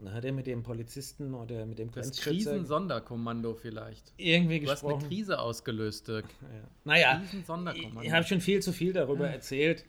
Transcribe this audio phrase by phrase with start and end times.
[0.00, 4.14] Und dann hat er mit dem Polizisten oder mit dem Das Krisensonderkommando vielleicht.
[4.16, 5.00] irgendwie Du hast gesprochen.
[5.00, 6.24] eine Krise ausgelöst, Dirk.
[6.40, 6.68] Ja.
[6.84, 8.00] Naja, ich, Krisensonderkommando.
[8.00, 9.84] ich habe schon viel zu viel darüber erzählt.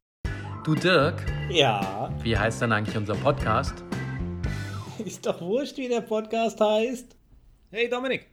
[0.65, 2.13] Du Dirk, Ja.
[2.23, 3.85] wie heißt denn eigentlich unser Podcast?
[5.05, 7.15] Ist doch wurscht, wie der Podcast heißt.
[7.69, 8.27] Hey Dominik.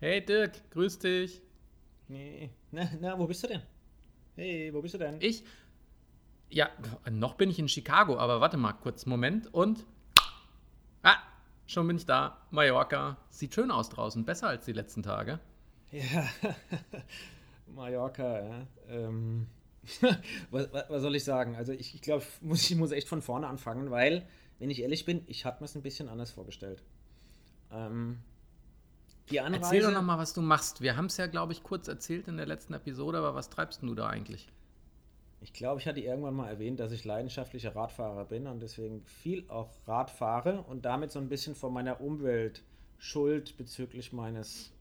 [0.00, 1.42] Hey Dirk, grüß dich.
[2.08, 2.48] Nee.
[2.70, 3.60] Na, na, wo bist du denn?
[4.36, 5.16] Hey, wo bist du denn?
[5.20, 5.44] Ich.
[6.48, 6.70] Ja,
[7.10, 9.84] noch bin ich in Chicago, aber warte mal, kurz, Moment und.
[11.04, 11.18] Ah,
[11.66, 12.38] schon bin ich da.
[12.50, 13.16] Mallorca.
[13.30, 15.38] Sieht schön aus draußen, besser als die letzten Tage.
[15.92, 16.28] Ja,
[17.74, 18.66] Mallorca, ja.
[18.88, 19.46] Ähm,
[20.50, 21.56] was, was, soll ich sagen?
[21.56, 24.26] Also ich, ich glaube, ich muss, ich muss echt von vorne anfangen, weil,
[24.58, 26.82] wenn ich ehrlich bin, ich hatte mir es ein bisschen anders vorgestellt.
[27.70, 28.18] Ähm,
[29.30, 29.64] die Anreise...
[29.64, 30.80] Erzähl doch noch mal, was du machst.
[30.80, 33.82] Wir haben es ja, glaube ich, kurz erzählt in der letzten Episode, aber was treibst
[33.82, 34.48] du da eigentlich?
[35.44, 39.44] Ich glaube, ich hatte irgendwann mal erwähnt, dass ich leidenschaftlicher Radfahrer bin und deswegen viel
[39.48, 42.64] auch Rad fahre und damit so ein bisschen von meiner Umwelt
[42.96, 44.72] Schuld bezüglich meines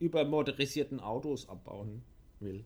[0.00, 2.02] übermotorisierten Autos abbauen
[2.40, 2.62] will.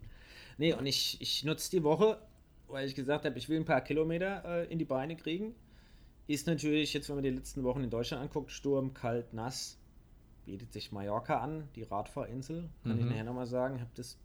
[0.58, 2.20] Nee, und ich, ich nutze die Woche,
[2.66, 5.54] weil ich gesagt habe, ich will ein paar Kilometer äh, in die Beine kriegen.
[6.26, 9.78] Ist natürlich, jetzt wenn man die letzten Wochen in Deutschland anguckt, Sturm, kalt, nass,
[10.46, 12.68] bietet sich Mallorca an, die Radfahrinsel.
[12.82, 13.10] Kann ich Mhm.
[13.10, 14.18] nachher nochmal sagen, habe das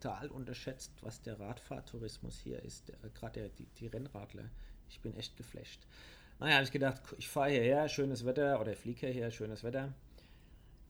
[0.00, 2.88] brutal unterschätzt, was der Radfahrtourismus hier ist.
[2.88, 4.44] Der- Gerade die, die Rennradler.
[4.88, 5.80] Ich bin echt geflasht.
[6.38, 9.92] Naja, habe ich gedacht, ich fahre hierher, schönes Wetter, oder fliege hierher, schönes Wetter.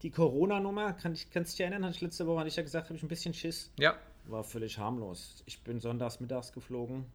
[0.02, 2.62] Die Corona-Nummer, kann ich, kannst du dich erinnern, hatte ich letzte Woche, hatte ich ja
[2.62, 3.72] gesagt, habe ich ein bisschen Schiss.
[3.78, 5.42] Ja, War völlig harmlos.
[5.46, 7.06] Ich bin sonntags mittags geflogen.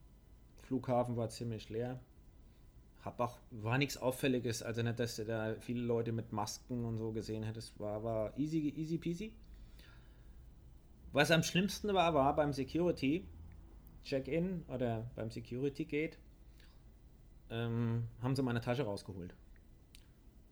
[0.63, 1.99] Flughafen war ziemlich leer.
[3.05, 6.97] Hab auch, war nichts Auffälliges, also nicht, dass du da viele Leute mit Masken und
[6.97, 7.79] so gesehen hättest.
[7.79, 9.33] War, war easy, easy peasy.
[11.13, 13.25] Was am schlimmsten war, war beim Security
[14.03, 16.17] Check-in oder beim Security Gate
[17.49, 19.33] ähm, haben sie meine Tasche rausgeholt.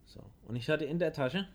[0.06, 1.48] So, und ich hatte in der Tasche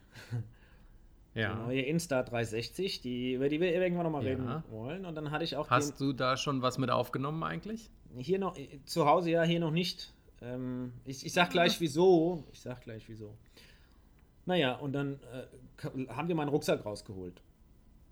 [1.35, 1.55] die ja.
[1.55, 4.31] neue Insta 360, die, über die wir irgendwann nochmal Ja.
[4.31, 5.05] reden wollen.
[5.05, 7.91] Und dann hatte ich auch Hast du da schon was mit aufgenommen eigentlich?
[8.11, 10.15] den, hier noch, zu Hause ja, hier noch nicht.
[10.41, 12.45] Ähm, ich, ich sag gleich wieso.
[12.53, 13.37] Ich sag gleich wieso.
[14.47, 17.43] Naja, und dann äh, haben die meinen Rucksack rausgeholt.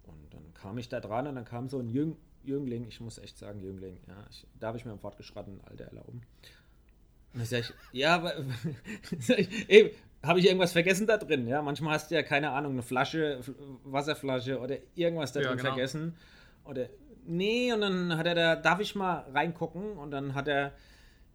[0.04, 3.18] Und dann kam ich da dran und dann kam so ein Jüng, Jüngling, ich muss
[3.18, 6.22] echt sagen Jüngling, ja, ich, da habe ich mir im fortgeschrittenen Alter erlauben.
[7.34, 8.32] Und dann sag ich, ja, aber
[10.22, 11.46] habe ich irgendwas vergessen da drin?
[11.46, 13.40] Ja, manchmal hast du ja keine Ahnung, eine Flasche,
[13.84, 15.70] Wasserflasche oder irgendwas da Ja, drin genau.
[15.70, 16.14] vergessen.
[16.64, 16.88] Oder
[17.26, 19.98] nee, und dann hat er da, darf ich mal reingucken?
[19.98, 20.72] Und dann hat er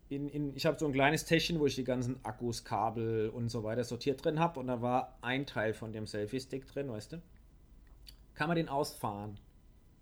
[0.09, 3.49] in, in ich habe so ein kleines Täschchen, wo ich die ganzen Akkus, Kabel und
[3.49, 4.59] so weiter sortiert drin habe.
[4.59, 7.21] Und da war ein Teil von dem Selfie-Stick drin, weißt du?
[8.39, 9.37] Kann man den ausfahren?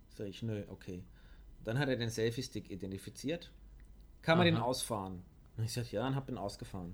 [0.10, 1.04] Sag ich, nö, okay.
[1.64, 3.52] Dann hat er den Selfie-Stick identifiziert.
[4.22, 4.64] Kann man den Aha.
[4.66, 5.24] ausfahren?
[5.58, 6.94] Und ich sag, ja, und hab den ausgefahren.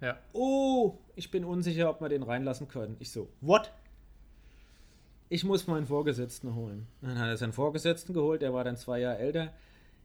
[0.00, 0.16] Ja.
[0.32, 2.94] Oh, ich bin unsicher, ob wir den reinlassen können.
[3.00, 3.72] Ich so, what?
[5.28, 6.86] Ich muss meinen Vorgesetzten holen.
[7.00, 9.52] Dann hat er seinen Vorgesetzten geholt, der war dann zwei Jahre älter.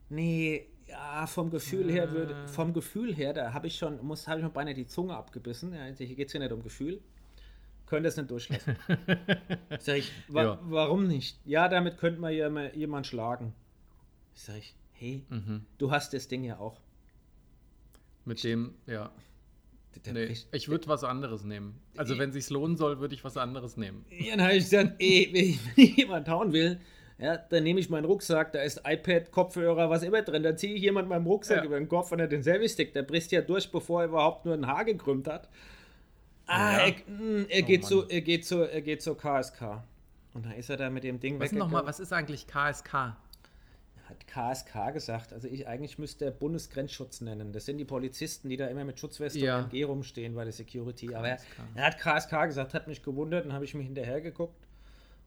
[0.08, 2.48] Nee, ja, vom Gefühl her würde, Ah.
[2.48, 5.72] vom Gefühl her, da habe ich schon, muss, habe ich mir beinahe die Zunge abgebissen.
[5.72, 7.00] Ja, hier geht es ja nicht um Gefühl.
[7.92, 8.74] Könnte es nicht durchlassen.
[9.80, 10.58] Sag ich, wa Ja.
[10.62, 11.38] warum nicht?
[11.44, 13.52] Ja, damit könnte man ja mal jemand schlagen.
[14.32, 15.66] Sag ich, hey, Mhm.
[15.76, 16.80] du hast das Ding ja auch.
[18.24, 19.10] Mit dem, ja.
[20.10, 21.78] Nee, bricht- ich würde was anderes nehmen.
[21.98, 24.06] Also, wenn sich's lohnen soll, würde ich was anderes nehmen.
[24.08, 25.28] Ja, dann habe ich gesagt, ey,
[25.76, 26.80] wenn ich jemand hauen will,
[27.18, 30.42] ja, dann nehme ich meinen Rucksack, da ist iPad, Kopfhörer, was immer drin.
[30.42, 31.64] Dann ziehe ich jemand meinen Rucksack Ja.
[31.64, 34.54] über den Kopf und er den Selfie-Stick, der bricht ja durch, bevor er überhaupt nur
[34.54, 35.50] ein Haar gekrümmt hat.
[36.52, 36.86] Ah, Ja.
[36.86, 39.82] er, mh, er, Oh geht zu, er, geht zu, er geht zur KSK.
[40.34, 41.88] Und da ist er da mit dem Ding Was, noch mal, weggegangen.
[41.88, 42.92] was ist eigentlich KSK?
[44.08, 45.32] Hat KSK gesagt.
[45.32, 47.52] Also ich eigentlich müsste er Bundesgrenzschutz nennen.
[47.52, 49.58] Das sind die Polizisten, die da immer mit Schutzweste Ja.
[49.60, 51.14] und MG rumstehen bei der Security.
[51.14, 51.46] Aber er, KSK.
[51.74, 54.66] er hat KSK gesagt, hat mich gewundert, dann habe ich mich hinterher geguckt.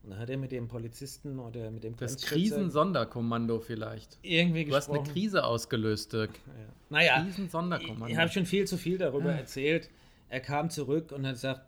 [0.04, 4.20] Und dann hat er mit dem Polizisten oder mit dem Das Krisensonderkommando vielleicht.
[4.22, 5.14] irgendwie Du hast eine gesprochen.
[5.14, 6.30] Krise ausgelöst, Dirk.
[6.46, 6.54] Ja.
[6.92, 8.08] Naja, Krisensonderkommando.
[8.08, 9.38] ich habe schon viel zu viel darüber Ah.
[9.38, 9.90] erzählt.
[10.30, 11.62] Er kam zurück und hat gesagt,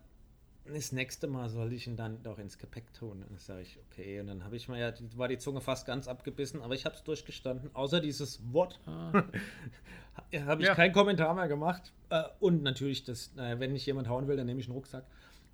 [0.66, 3.22] das nächste Mal soll ich ihn dann doch ins Gepäck tun.
[3.22, 4.20] Und dann sage ich, okay.
[4.20, 6.94] Und dann habe ich mir ja, war die Zunge fast ganz abgebissen, aber ich habe
[6.94, 7.70] es durchgestanden.
[7.74, 9.12] Außer dieses Wort Ah.
[10.46, 10.74] habe ich Ja.
[10.74, 11.92] keinen Kommentar mehr gemacht.
[12.10, 15.04] Äh, und natürlich, das, wenn ich jemand hauen will, dann nehme ich einen Rucksack.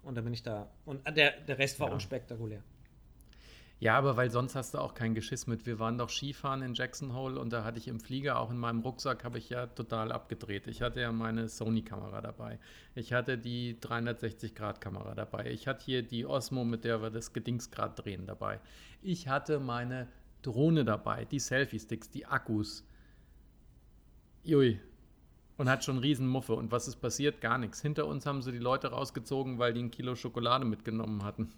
[0.03, 0.69] Und dann bin ich da.
[0.85, 1.95] Und äh, der, der Rest war Ja.
[1.95, 2.63] unspektakulär.
[3.81, 5.67] Ja, aber weil sonst hast du auch kein Geschiss mit.
[5.67, 8.57] Wir waren doch Skifahren in Jackson Hole und da hatte ich im Flieger, auch in
[8.57, 10.67] meinem Rucksack, habe ich ja total abgedreht.
[10.69, 12.59] Ich hatte ja meine Sony-Kamera dabei.
[12.95, 15.51] Ich hatte die 360-Grad-Kamera dabei.
[15.51, 18.61] Ich hatte hier die Osmo, mit der wir das Gedingsgrad drehen, dabei.
[19.03, 20.09] Ich hatte meine
[20.43, 22.87] Drohne dabei, die Selfie-Sticks, die Akkus.
[24.45, 24.79] Jui.
[25.57, 26.55] und hat schon riesen Muffe.
[26.55, 27.41] Und was ist passiert?
[27.41, 27.81] Gar nichts.
[27.83, 31.51] Hinter uns haben sie die Leute rausgezogen, weil die ein Kilo Schokolade mitgenommen hatten.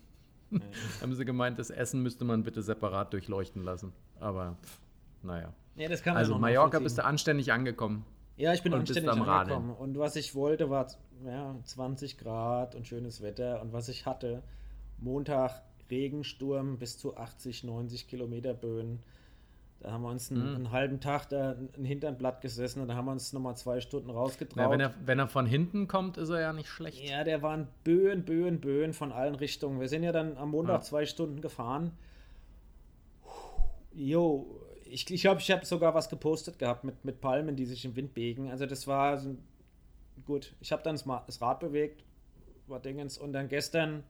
[0.50, 0.60] Ja.
[1.02, 3.92] haben sie gemeint, das Essen müsste man bitte separat durchleuchten lassen.
[4.20, 4.56] Aber
[5.22, 5.52] naja.
[5.76, 8.04] Ja, das kann also Mallorca bist du anständig angekommen.
[8.36, 9.70] Ja, ich bin und anständig angekommen.
[9.70, 10.86] Und was ich wollte, war
[11.24, 13.60] ja, 20 Grad und schönes Wetter.
[13.62, 14.42] Und was ich hatte,
[14.98, 19.00] Montag Regensturm bis zu 80, 90 Kilometer Böen.
[19.80, 20.56] Da haben wir uns einen, mhm.
[20.56, 24.10] einen halben Tag da ein Hinternblatt gesessen und da haben wir uns nochmal zwei Stunden
[24.10, 24.64] rausgetraut.
[24.64, 27.08] Ja, wenn, er, wenn er von hinten kommt, ist er ja nicht schlecht.
[27.08, 29.78] Ja, der waren Böen, Böen, Böen von allen Richtungen.
[29.78, 30.80] Wir sind ja dann am Montag ja.
[30.80, 31.92] zwei Stunden gefahren.
[33.92, 34.46] Jo,
[34.84, 37.96] ich, ich glaube, ich habe sogar was gepostet gehabt mit, mit Palmen, die sich im
[37.96, 38.50] Wind biegen.
[38.50, 39.36] Also das war so,
[40.24, 40.54] gut.
[40.60, 42.04] Ich habe dann das Rad bewegt,
[42.66, 43.18] war Dingens.
[43.18, 44.04] Und dann gestern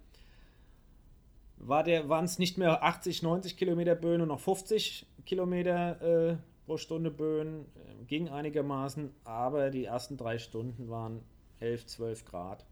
[1.66, 6.36] war der, waren es nicht mehr 80, 90 Kilometer Böen und noch 50 Kilometer äh,
[6.66, 7.64] pro Stunde Böen.
[7.74, 11.22] Äh, ging einigermaßen, aber die ersten drei Stunden waren
[11.60, 12.64] 11, 12 Grad.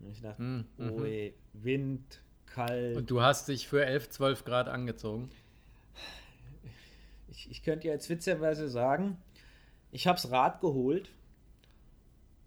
[0.00, 2.96] Und ich dachte, mm, oh, ey, Wind, kalt.
[2.96, 5.30] Und du hast dich für 11, 12 Grad angezogen?
[7.28, 9.16] Ich, ich könnte ja jetzt witzigerweise sagen,
[9.90, 11.10] ich habe das Rad geholt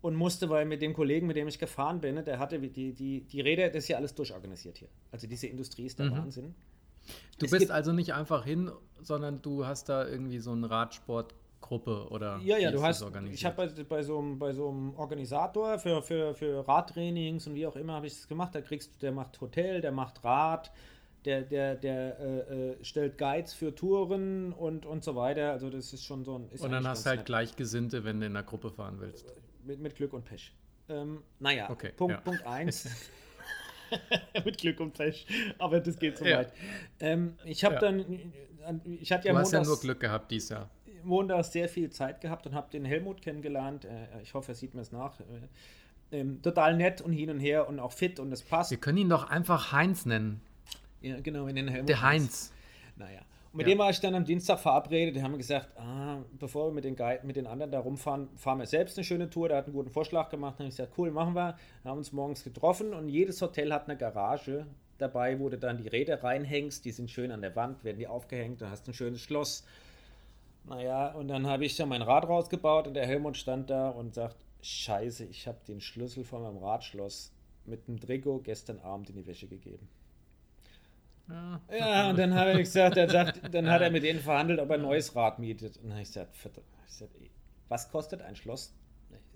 [0.02, 3.22] und musste, weil mit dem Kollegen, mit dem ich gefahren bin, der hatte die, die,
[3.22, 4.90] die Räder, das ist ja alles durchorganisiert hier.
[5.12, 6.18] Also diese Industrie ist der mhm.
[6.18, 6.56] Wahnsinn.
[7.40, 8.72] Du es bist also nicht einfach hin,
[9.02, 13.56] sondern du hast da irgendwie so eine Radsportgruppe oder Ja, ja, du hast, ich habe
[13.56, 17.76] bei, bei, so einem, bei so einem Organisator für, für, für Radtrainings und wie auch
[17.76, 20.72] immer habe ich das gemacht, da kriegst du, der macht Hotel, der macht Rad,
[21.26, 25.52] der, der, der äh, äh, stellt Guides für Touren und, und so weiter.
[25.52, 26.50] Also das ist schon so ein.
[26.60, 27.26] und dann hast du halt nett.
[27.28, 29.32] Gleichgesinnte, wenn du in der Gruppe fahren willst
[29.66, 30.54] mit, mit Glück und Pech.
[30.90, 32.22] Ähm, naja, okay, Punkt, ja.
[32.22, 32.90] Punkt 1.
[34.46, 35.26] mit Glück und Pech.
[35.58, 36.40] Aber das geht so ja.
[36.40, 36.54] weit.
[37.00, 37.82] Ähm, ich habe ja.
[37.82, 38.06] dann,
[38.86, 40.70] ich hatte ja du hast Montags, ja nur Glück gehabt dieses Jahr.
[41.04, 43.86] Montags sehr viel Zeit gehabt und habe den Helmut kennengelernt.
[43.86, 45.20] Äh, ich hoffe, er sieht mir es nach.
[45.20, 45.24] Äh,
[46.20, 48.72] ähm, total nett und hin und her und auch fit und es passt.
[48.72, 50.42] Wir können ihn doch einfach Heinz nennen.
[51.02, 51.90] Ja, genau, in den Helmut.
[51.90, 52.52] Der Heinz.
[52.98, 53.22] Naja.
[53.52, 53.74] Und mit ja.
[53.74, 55.16] dem war ich dann am Dienstag verabredet.
[55.16, 58.60] Die haben gesagt, ah, bevor wir mit den, Guide, mit den anderen da rumfahren, fahren
[58.60, 59.50] wir selbst eine schöne Tour.
[59.50, 60.54] Der hat einen guten Vorschlag gemacht.
[60.54, 61.58] Dann habe ich gesagt, cool, machen wir.
[61.84, 64.66] Wir haben uns morgens getroffen und jedes Hotel hat eine Garage
[64.98, 66.86] dabei, wo du dann die Räder reinhängst.
[66.86, 68.62] Die sind schön an der Wand, werden die aufgehängt.
[68.62, 69.66] Du hast ein schönes Schloss.
[70.64, 74.14] Naja, und dann habe ich dann mein Rad rausgebaut und der Helmut stand da und
[74.14, 77.34] sagt, scheiße, ich habe den Schlüssel von meinem Radschloss
[77.66, 79.90] mit dem Trigo gestern Abend in die Wäsche gegeben.
[81.32, 84.60] Ja, ja und dann habe ich gesagt, er sagt, dann hat er mit denen verhandelt,
[84.60, 85.78] ob er ein neues Rad mietet.
[85.78, 86.36] Und dann habe ich gesagt,
[87.20, 87.32] ich
[87.72, 88.74] was kostet ein Schloss?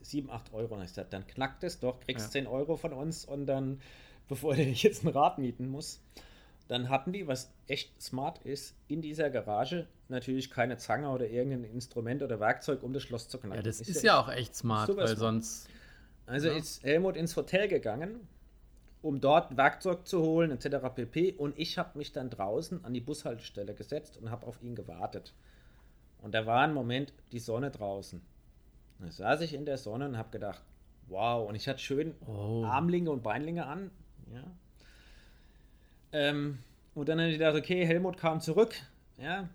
[0.02, 0.64] 7, 8 Euro.
[0.64, 2.32] Und dann habe ich gesagt, dann knackt es doch, kriegst ja.
[2.44, 3.80] 10 Euro von uns und dann,
[4.28, 6.02] bevor der jetzt ein Rad mieten muss.
[6.68, 11.64] Dann hatten die, was echt smart ist, in dieser Garage natürlich keine Zange oder irgendein
[11.64, 13.58] Instrument oder Werkzeug, um das Schloss zu knacken.
[13.58, 15.18] Ja, das ist, ist ja, auch echt smart, weil smart.
[15.18, 15.70] sonst.
[16.26, 16.58] Also ja.
[16.58, 18.28] ist Helmut ins Hotel gegangen,
[19.06, 20.78] um dort Werkzeug zu holen, etc.
[20.96, 21.34] pp.
[21.34, 25.32] Und ich habe mich dann draußen an die Bushaltestelle gesetzt und habe auf ihn gewartet.
[26.24, 28.20] Und da war ein Moment die Sonne draußen.
[28.98, 30.64] Da saß ich in der Sonne und habe gedacht,
[31.08, 32.64] wow, und ich hatte schön oh.
[32.66, 33.92] Armlinge und Beinlinge an.
[34.34, 34.44] Ja.
[36.12, 36.58] Ähm,
[36.96, 38.74] und dann habe ich gedacht, okay, Helmut kam zurück.
[39.20, 39.48] Ja,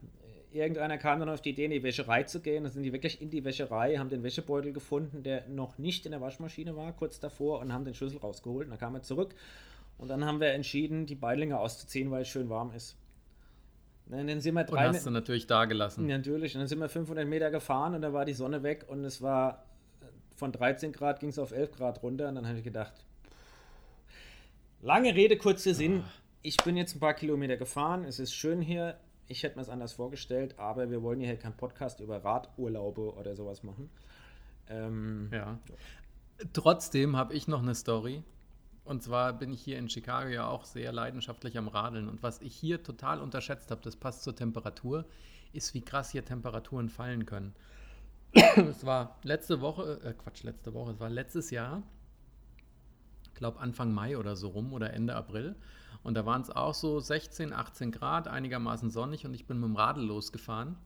[0.53, 2.65] irgendeiner kam dann auf die Idee, in die Wäscherei zu gehen.
[2.65, 6.13] Dann sind die wirklich in die Wäscherei, haben den Wäschebeutel gefunden, der noch nicht in
[6.13, 8.67] der Waschmaschine war, kurz davor, und haben den Schlüssel rausgeholt.
[8.67, 9.35] Und dann kam er zurück.
[9.99, 12.97] Und dann haben wir entschieden, die Beilinge auszuziehen, weil es schön warm ist.
[14.07, 14.89] Und dann sind wir drei.
[14.89, 16.07] Und hast du natürlich da gelassen.
[16.07, 16.55] Natürlich.
[16.55, 19.23] Und dann sind wir 500 Meter gefahren und da war die Sonne weg und es
[19.23, 19.65] war
[20.35, 22.29] von 13 Grad ging es auf 11 Grad runter.
[22.29, 22.95] Und dann habe ich gedacht,
[24.81, 26.01] lange Rede, kurzer Sinn.
[26.01, 26.11] Ah.
[26.43, 28.05] Ich bin jetzt ein paar Kilometer gefahren.
[28.05, 28.99] Es ist schön hier
[29.31, 33.37] ich hätte mir es anders vorgestellt, aber wir wollen hier keinen Podcast über Radurlaube oder
[33.37, 33.89] sowas machen.
[34.69, 35.59] Ähm, ja.
[36.53, 38.25] Trotzdem habe ich noch eine Story.
[38.85, 42.09] Und zwar bin ich hier in Chicago ja auch sehr leidenschaftlich am Radeln.
[42.09, 45.05] Und was ich hier total unterschätzt habe, das passt zur Temperatur,
[45.53, 47.55] ist, wie krass hier Temperaturen fallen können.
[48.57, 51.83] es war letzte Woche, äh Quatsch, letzte Woche, es war letztes Jahr,
[53.25, 55.55] ich glaube Anfang Mai oder so rum oder Ende April.
[56.03, 59.69] Und da waren es auch so 16, 18 Grad, einigermaßen sonnig und ich bin mit
[59.69, 60.77] dem Radl losgefahren,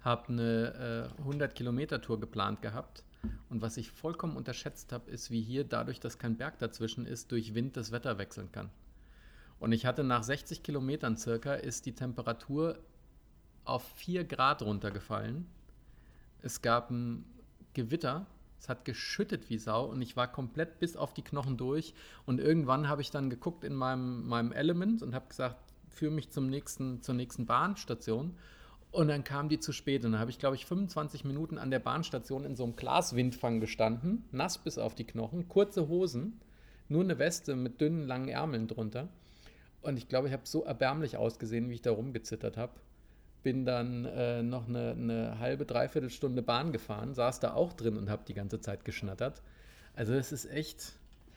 [0.00, 3.02] habe eine äh, 100 Kilometer Tour geplant gehabt.
[3.50, 7.32] Und was ich vollkommen unterschätzt habe, ist, wie hier dadurch, dass kein Berg dazwischen ist,
[7.32, 8.70] durch Wind das Wetter wechseln kann.
[9.58, 12.78] Und ich hatte nach 60 Kilometern circa ist die Temperatur
[13.64, 15.46] auf 4 Grad runtergefallen.
[16.42, 17.24] Es gab ein
[17.74, 18.26] Gewitter
[18.58, 21.94] es hat geschüttet wie Sau und ich war komplett bis auf die Knochen durch.
[22.24, 25.56] Und irgendwann habe ich dann geguckt in meinem, meinem Element und habe gesagt,
[25.88, 28.34] führe mich zum nächsten, zur nächsten Bahnstation.
[28.90, 30.04] Und dann kam die zu spät.
[30.04, 33.60] Und dann habe ich, glaube ich, 25 Minuten an der Bahnstation in so einem Glaswindfang
[33.60, 36.40] gestanden, nass bis auf die Knochen, kurze Hosen,
[36.88, 39.08] nur eine Weste mit dünnen, langen Ärmeln drunter.
[39.82, 42.72] Und ich glaube, ich habe so erbärmlich ausgesehen, wie ich da rumgezittert habe.
[43.46, 47.96] Bin dann äh, noch eine, eine halbe, dreiviertel Stunde Bahn gefahren, saß da auch drin
[47.96, 49.40] und habe die ganze Zeit geschnattert.
[49.94, 50.94] Also es ist echt,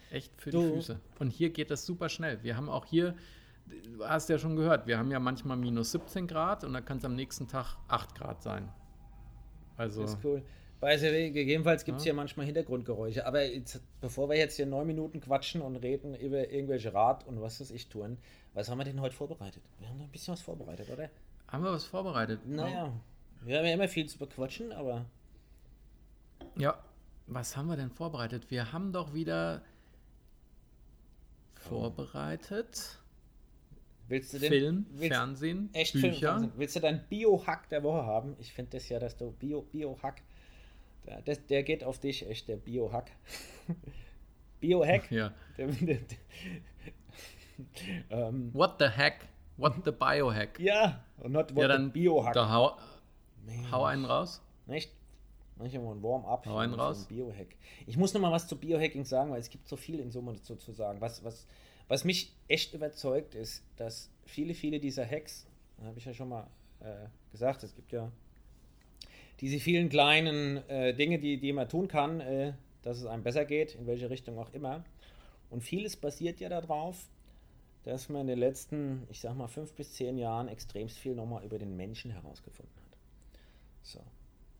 [0.10, 0.63] echt für du.
[0.63, 1.00] die Füße.
[1.20, 2.42] Und hier geht das super schnell.
[2.42, 3.13] Wir haben auch hier,
[3.68, 6.98] du hast ja schon gehört, wir haben ja manchmal minus 17 Grad und dann kann
[6.98, 8.70] es am nächsten Tag 8 Grad sein.
[9.78, 10.01] Also.
[10.01, 10.42] Das ist cool.
[10.80, 12.10] Weiß ja, gegebenenfalls gibt es ja.
[12.10, 13.24] hier manchmal Hintergrundgeräusche.
[13.28, 17.39] Aber jetzt, bevor wir jetzt hier neun Minuten quatschen und reden über irgendwelche Rad und
[17.39, 18.18] was weiß ich tun,
[18.56, 19.62] was haben wir denn heute vorbereitet?
[19.78, 21.12] Wir haben noch ein bisschen was vorbereitet, oder?
[21.51, 22.46] Haben wir was vorbereitet?
[22.46, 22.94] Naja,
[23.41, 25.06] wir haben ja immer viel zu bequatschen, aber.
[26.56, 26.82] Ja,
[27.27, 28.50] was haben wir denn vorbereitet?
[28.50, 29.62] Wir haben doch wieder
[31.56, 33.00] vorbereitet.
[34.08, 36.10] Willst du den Film, willst, Fernsehen, echt Bücher?
[36.10, 36.51] Film, Fernsehen.
[36.56, 38.36] Willst du deinen Bio-Hack der Woche haben?
[38.39, 39.96] Ich finde das ja, dass du Bio-Hack Bio
[41.25, 43.12] der, der geht auf dich, echt, der Biohack.
[44.60, 45.12] Biohack?
[45.12, 45.34] Ja.
[45.58, 45.98] Der, der,
[48.53, 49.27] What the heck?
[49.60, 50.58] What the Biohack?
[50.60, 52.34] Ja, und not what ja, dann, the Biohack.
[52.34, 52.78] Da hau,
[53.72, 54.42] hau einen raus.
[54.66, 54.92] Nicht?
[55.58, 56.46] Mach ich mal ein Warm-up.
[56.46, 57.08] Hau einen raus.
[57.08, 57.56] Biohack.
[57.86, 60.32] Ich muss noch mal was zu Biohacking sagen, weil es gibt so viel in Summe
[60.34, 61.01] dazu zu sagen.
[61.01, 61.46] Was, was,
[61.89, 65.46] was mich echt überzeugt ist, dass viele, viele dieser Hacks,
[65.84, 66.48] habe ich ja schon mal
[66.80, 68.10] äh, gesagt, es gibt ja
[69.42, 73.44] diese vielen kleinen äh, Dinge, die, die man tun kann, äh, dass es einem besser
[73.44, 74.86] geht, in welche Richtung auch immer.
[75.50, 77.10] Und vieles basiert ja darauf,
[77.89, 81.43] dass man in den letzten, ich sag mal, fünf bis zehn Jahren extremst viel nochmal
[81.43, 82.98] über den Menschen herausgefunden hat.
[83.81, 84.00] So.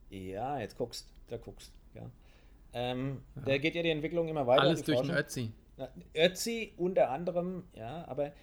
[0.10, 2.10] Ja, jetzt guckst, da guckst, ja.
[2.74, 3.42] Ähm, ja.
[3.44, 4.64] Da geht ja die Entwicklung immer weiter.
[4.64, 5.52] Alles durch den Ötzi.
[6.16, 8.34] Ötzi unter anderem, ja, aber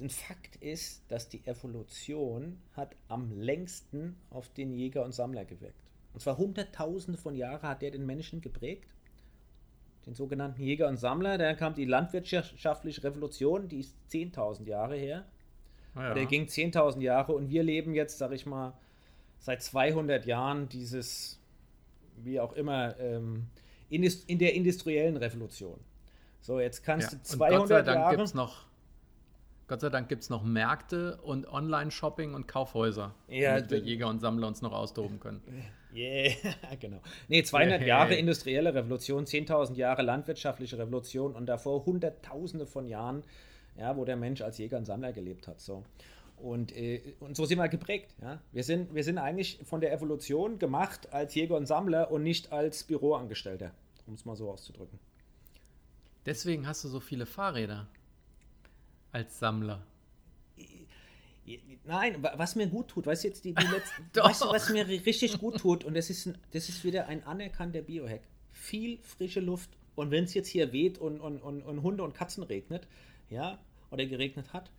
[0.00, 5.82] ein Fakt ist, dass die Evolution hat am längsten auf den Jäger und Sammler gewirkt.
[6.14, 8.88] Und zwar hunderttausende von Jahren hat er den Menschen geprägt.
[10.08, 11.36] Den sogenannten Jäger und Sammler.
[11.36, 15.26] Dann kam die landwirtschaftliche Revolution, die ist 10.000 Jahre her.
[15.94, 16.14] Ah ja.
[16.14, 18.72] Der ging 10.000 Jahre und wir leben jetzt, sag ich mal,
[19.38, 21.38] seit 200 Jahren dieses,
[22.16, 23.48] wie auch immer, ähm,
[23.90, 25.78] in, in der industriellen Revolution.
[26.40, 27.18] So, jetzt kannst ja.
[27.18, 28.16] du 200 und Gott sei Dank Jahre.
[28.16, 28.67] Gibt's noch
[29.68, 34.08] Gott sei Dank gibt es noch Märkte und Online-Shopping und Kaufhäuser, ja, damit wir Jäger
[34.08, 35.42] und Sammler uns noch austoben können.
[35.94, 36.34] Yeah,
[36.80, 37.00] genau.
[37.28, 37.88] Nee, 200 yeah.
[37.88, 43.24] Jahre industrielle Revolution, 10.000 Jahre landwirtschaftliche Revolution und davor Hunderttausende von Jahren,
[43.74, 45.62] ja, wo der Mensch als Jäger und Sammler gelebt hat.
[45.62, 45.84] So.
[46.36, 48.14] Und, äh, und so sind wir geprägt.
[48.20, 48.38] Ja?
[48.52, 52.52] Wir, sind, wir sind eigentlich von der Evolution gemacht als Jäger und Sammler und nicht
[52.52, 53.72] als Büroangestellter,
[54.06, 54.98] um es mal so auszudrücken.
[56.26, 57.88] Deswegen hast du so viele Fahrräder
[59.12, 59.84] als Sammler.
[61.84, 64.86] Nein, was mir gut tut, weißt du jetzt die, die letzten, weißt du, was mir
[64.86, 68.20] richtig gut tut und das ist, ein, das ist wieder ein anerkannter Biohack.
[68.52, 72.14] Viel frische Luft und wenn es jetzt hier weht und, und, und, und, Hunde und
[72.14, 72.86] Katzen regnet,
[73.30, 73.58] ja,
[73.90, 74.70] oder geregnet hat,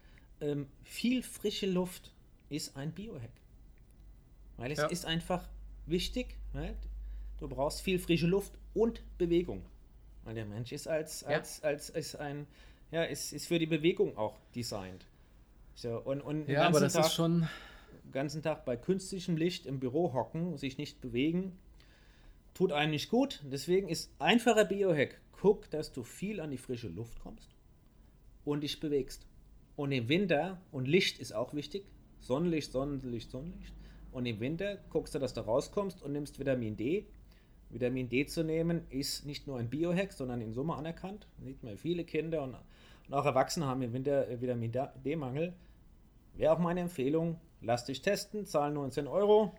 [0.42, 2.14] ähm, viel frische Luft
[2.50, 3.32] ist ein Biohack.
[4.58, 4.88] Weil es ja.
[4.88, 5.50] ist einfach
[5.88, 6.78] wichtig, right?
[7.40, 9.66] du brauchst viel frische Luft und Bewegung.
[10.24, 11.70] Weil der Mensch ist als, als, ja.
[11.70, 12.46] als, als ein
[12.92, 15.06] ja, ist, ist für die Bewegung auch designt.
[15.76, 17.48] So, und, und ja, aber das Tag, ist schon.
[18.04, 21.58] Den ganzen Tag bei künstlichem Licht im Büro hocken, sich nicht bewegen,
[22.54, 23.42] tut einem nicht gut.
[23.52, 27.56] Deswegen ist einfacher Biohack: guck, dass du viel an die frische Luft kommst
[28.46, 29.26] und dich bewegst.
[29.76, 31.86] Und im Winter, und Licht ist auch wichtig:
[32.20, 33.74] Sonnenlicht, Sonnenlicht, Sonnenlicht.
[34.12, 37.06] Und im Winter guckst du, dass du rauskommst und nimmst Vitamin D
[37.70, 41.28] Vitamin D zu nehmen, ist nicht nur ein Biohack, sondern in Summe anerkannt.
[41.38, 42.56] Nicht mehr viele Kinder und,
[43.08, 44.72] und auch Erwachsene haben im Winter äh, Vitamin
[45.06, 45.54] D-Mangel.
[46.36, 49.54] Wäre auch meine Empfehlung, lass dich testen, zahl 19 Euro.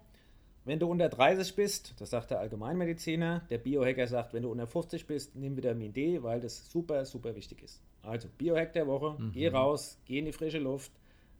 [0.64, 4.66] Wenn du unter 30 bist, das sagt der Allgemeinmediziner, der Biohacker sagt, wenn du unter
[4.66, 7.80] 50 bist, nimm Vitamin D, weil das super, super wichtig ist.
[8.02, 9.32] Also Biohack der Woche, mhm.
[9.32, 10.92] geh raus, geh in die frische Luft,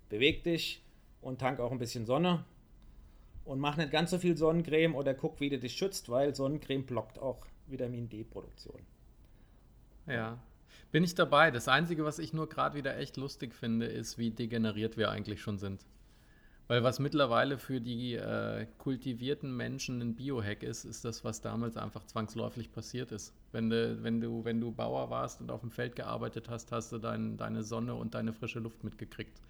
[0.09, 0.83] beweg dich
[1.21, 2.45] und tank auch ein bisschen Sonne.
[3.45, 6.85] Und mach nicht ganz so viel Sonnencreme oder guck, wie du dich schützt, weil Sonnencreme
[6.85, 8.81] blockt auch Vitamin D-Produktion.
[10.07, 10.39] Ja,
[10.93, 11.51] bin ich dabei.
[11.51, 15.41] Das Einzige, was ich nur gerade wieder echt lustig finde, ist, wie degeneriert wir eigentlich
[15.41, 15.85] schon sind.
[16.71, 21.77] Weil was mittlerweile für die äh, kultivierten Menschen ein Biohack ist, ist das, was damals
[21.77, 23.35] einfach zwangsläufig passiert ist.
[23.51, 26.93] Wenn du, wenn du, wenn du Bauer warst und auf dem Feld gearbeitet hast, hast
[26.93, 29.41] du dein, deine Sonne und deine frische Luft mitgekriegt.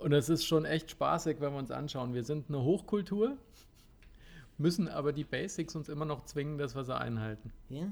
[0.00, 2.14] Und es ist schon echt spaßig, wenn wir uns anschauen.
[2.14, 3.36] Wir sind eine Hochkultur,
[4.56, 7.52] müssen aber die Basics uns immer noch zwingen, dass wir sie einhalten.
[7.68, 7.86] Ja.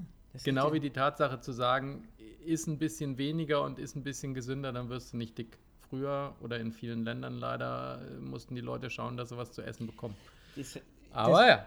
[0.45, 2.09] Genau wie die Tatsache zu sagen,
[2.45, 5.59] ist ein bisschen weniger und ist ein bisschen gesünder, dann wirst du nicht dick.
[5.89, 9.63] früher oder in vielen Ländern leider äh, mussten die Leute schauen, dass sie was zu
[9.63, 10.15] essen bekommen.
[10.57, 10.79] Das,
[11.13, 11.67] Aber das, ja.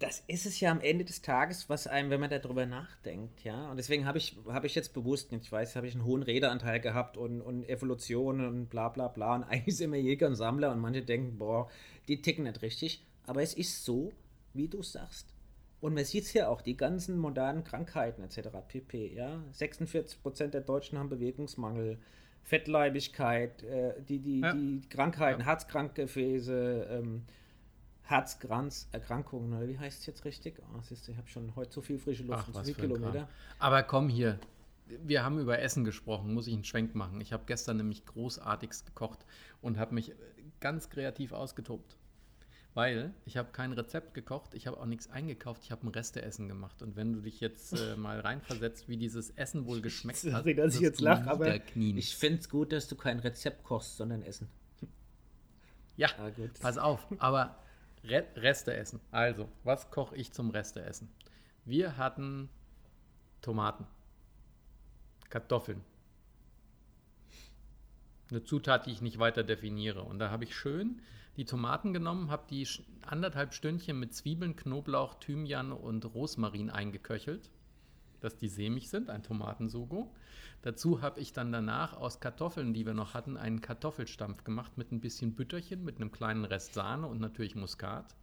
[0.00, 3.68] Das ist es ja am Ende des Tages, was einem, wenn man darüber nachdenkt, ja.
[3.68, 6.78] Und deswegen habe ich, hab ich jetzt bewusst, ich weiß, habe ich einen hohen Redeanteil
[6.78, 9.34] gehabt und, und Evolution und bla bla bla.
[9.34, 11.68] Und eigentlich sind wir Jäger und Sammler und manche denken, boah,
[12.06, 13.04] die ticken nicht richtig.
[13.26, 14.12] Aber es ist so,
[14.54, 15.34] wie du sagst.
[15.80, 18.48] Und man sieht es ja auch, die ganzen modernen Krankheiten etc.
[18.68, 19.14] pp.
[19.14, 19.42] Ja?
[19.52, 21.98] 46% der Deutschen haben Bewegungsmangel,
[22.44, 24.52] Fettleibigkeit, äh, die, die, Ja.
[24.52, 25.46] die Krankheiten, Ja.
[25.46, 27.24] Herzkrankgefäße, ähm,
[28.08, 30.58] Herzkranzerkrankungen, oder wie heißt es jetzt richtig?
[30.60, 32.66] Oh, siehst du, ich habe schon heute zu viel frische Luft Ach, und zu was
[32.66, 33.28] viel Kilometer.
[33.58, 34.38] Aber komm hier.
[35.04, 37.20] Wir haben über Essen gesprochen, muss ich einen Schwenk machen.
[37.20, 39.26] Ich habe gestern nämlich großartigst gekocht
[39.60, 40.14] und habe mich
[40.60, 41.96] ganz kreativ ausgetobt.
[42.72, 46.48] Weil ich habe kein Rezept gekocht, ich habe auch nichts eingekauft, ich habe ein Resteessen
[46.48, 46.80] gemacht.
[46.80, 50.54] Und wenn du dich jetzt äh, mal reinversetzt, wie dieses Essen wohl geschmeckt hat, Sorry,
[50.54, 54.22] dass ich jetzt lache, aber ich finde es gut, dass du kein Rezept kochst, sondern
[54.22, 54.48] Essen.
[55.96, 56.52] Ja, Ah, gut.
[56.60, 57.58] pass auf, aber
[58.04, 59.00] Re Reste essen.
[59.10, 61.10] Also, was koche ich zum Reste essen?
[61.64, 62.48] Wir hatten
[63.42, 63.86] Tomaten,
[65.28, 65.82] Kartoffeln.
[68.30, 70.02] Eine Zutat, die ich nicht weiter definiere.
[70.02, 71.00] Und da habe ich schön
[71.38, 72.66] die Tomaten genommen, habe die
[73.02, 77.48] anderthalb Stündchen mit Zwiebeln, Knoblauch, Thymian und Rosmarin eingeköchelt,
[78.20, 80.12] dass die sämig sind, ein Tomatensugo.
[80.62, 84.92] Dazu habe ich dann danach aus Kartoffeln, die wir noch hatten, einen Kartoffelstampf gemacht mit
[84.92, 88.16] ein bisschen Bütterchen, mit einem kleinen Rest Sahne und natürlich Muskat.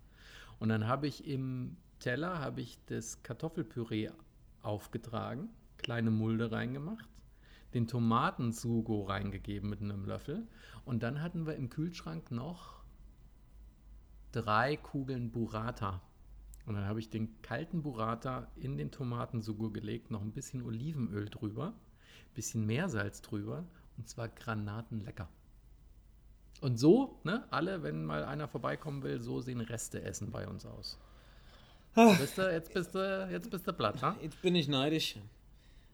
[0.60, 4.10] Und dann habe ich im Teller habe ich das Kartoffelpüree
[4.62, 7.08] aufgetragen, kleine Mulde reingemacht,
[7.74, 10.48] den Tomatensugo reingegeben mit einem Löffel
[10.84, 12.84] und dann hatten wir im Kühlschrank noch
[14.32, 16.02] drei Kugeln Burrata.
[16.66, 21.30] Und dann habe ich den kalten Burrata in den Tomatensugo gelegt, noch ein bisschen Olivenöl
[21.30, 21.74] drüber,
[22.34, 23.66] bisschen Meersalz drüber
[23.98, 25.30] und zwar granatenlecker.
[26.62, 30.66] Und so, ne, alle, wenn mal einer vorbeikommen will, so sehen Reste essen bei uns
[30.66, 30.98] aus.
[32.20, 34.18] Bist du, jetzt, bist du, jetzt bist du platt, ha?
[34.22, 35.18] Jetzt bin ich neidisch.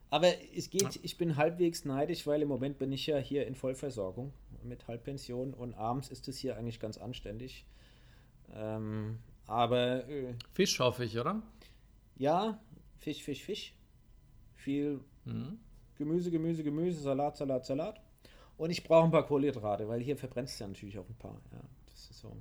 [0.10, 3.56] Aber es geht, ich bin halbwegs neidisch, weil im Moment bin ich ja hier in
[3.56, 7.66] Vollversorgung mit Halbpension und abends ist es hier eigentlich ganz anständig.
[8.54, 11.42] Ähm, aber äh, Fisch hoffe ich, oder?
[12.18, 12.60] ja,
[13.00, 13.74] Fisch, Fisch, Fisch.
[14.56, 15.60] Viel Mhm.
[15.98, 18.02] Gemüse, Gemüse, Gemüse, Salat, Salat, Salat.
[18.58, 21.40] Und ich brauche ein paar Kohlenhydrate, weil hier verbrennst du ja natürlich auch ein paar.
[21.52, 22.36] Ja, das ist so.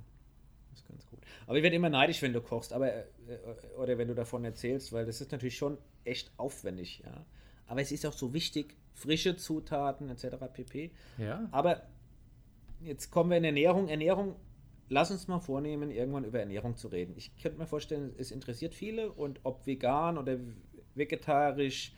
[0.69, 1.19] Das ist ganz gut.
[1.47, 3.05] Aber ich werde immer neidisch, wenn du kochst, aber äh,
[3.77, 7.25] oder wenn du davon erzählst, weil das ist natürlich schon echt aufwendig, ja.
[7.67, 10.37] Aber es ist auch so wichtig, frische Zutaten etc.
[10.53, 10.91] pp.
[11.17, 11.47] Ja.
[11.51, 11.83] Aber
[12.81, 13.87] jetzt kommen wir in Ernährung.
[13.87, 14.35] Ernährung,
[14.91, 17.13] lass uns mal vornehmen, irgendwann über Ernährung zu reden.
[17.15, 20.37] Ich könnte mir vorstellen, es interessiert viele und ob vegan oder
[20.95, 21.93] vegetarisch,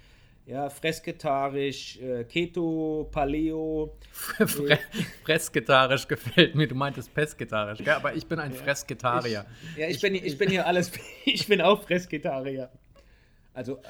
[0.45, 3.97] ja, fresketarisch, äh, Keto, Paleo.
[4.12, 4.77] Fre
[5.23, 6.67] Fresketarisch gefällt mir.
[6.67, 7.93] Du meintest pesketarisch, gell?
[7.93, 9.45] aber ich bin ein Fresketarier.
[9.71, 10.91] Ich, ja, ich, bin, ich bin hier alles,
[11.25, 12.69] ich bin auch Fresketarier.
[13.53, 13.82] Also, äh,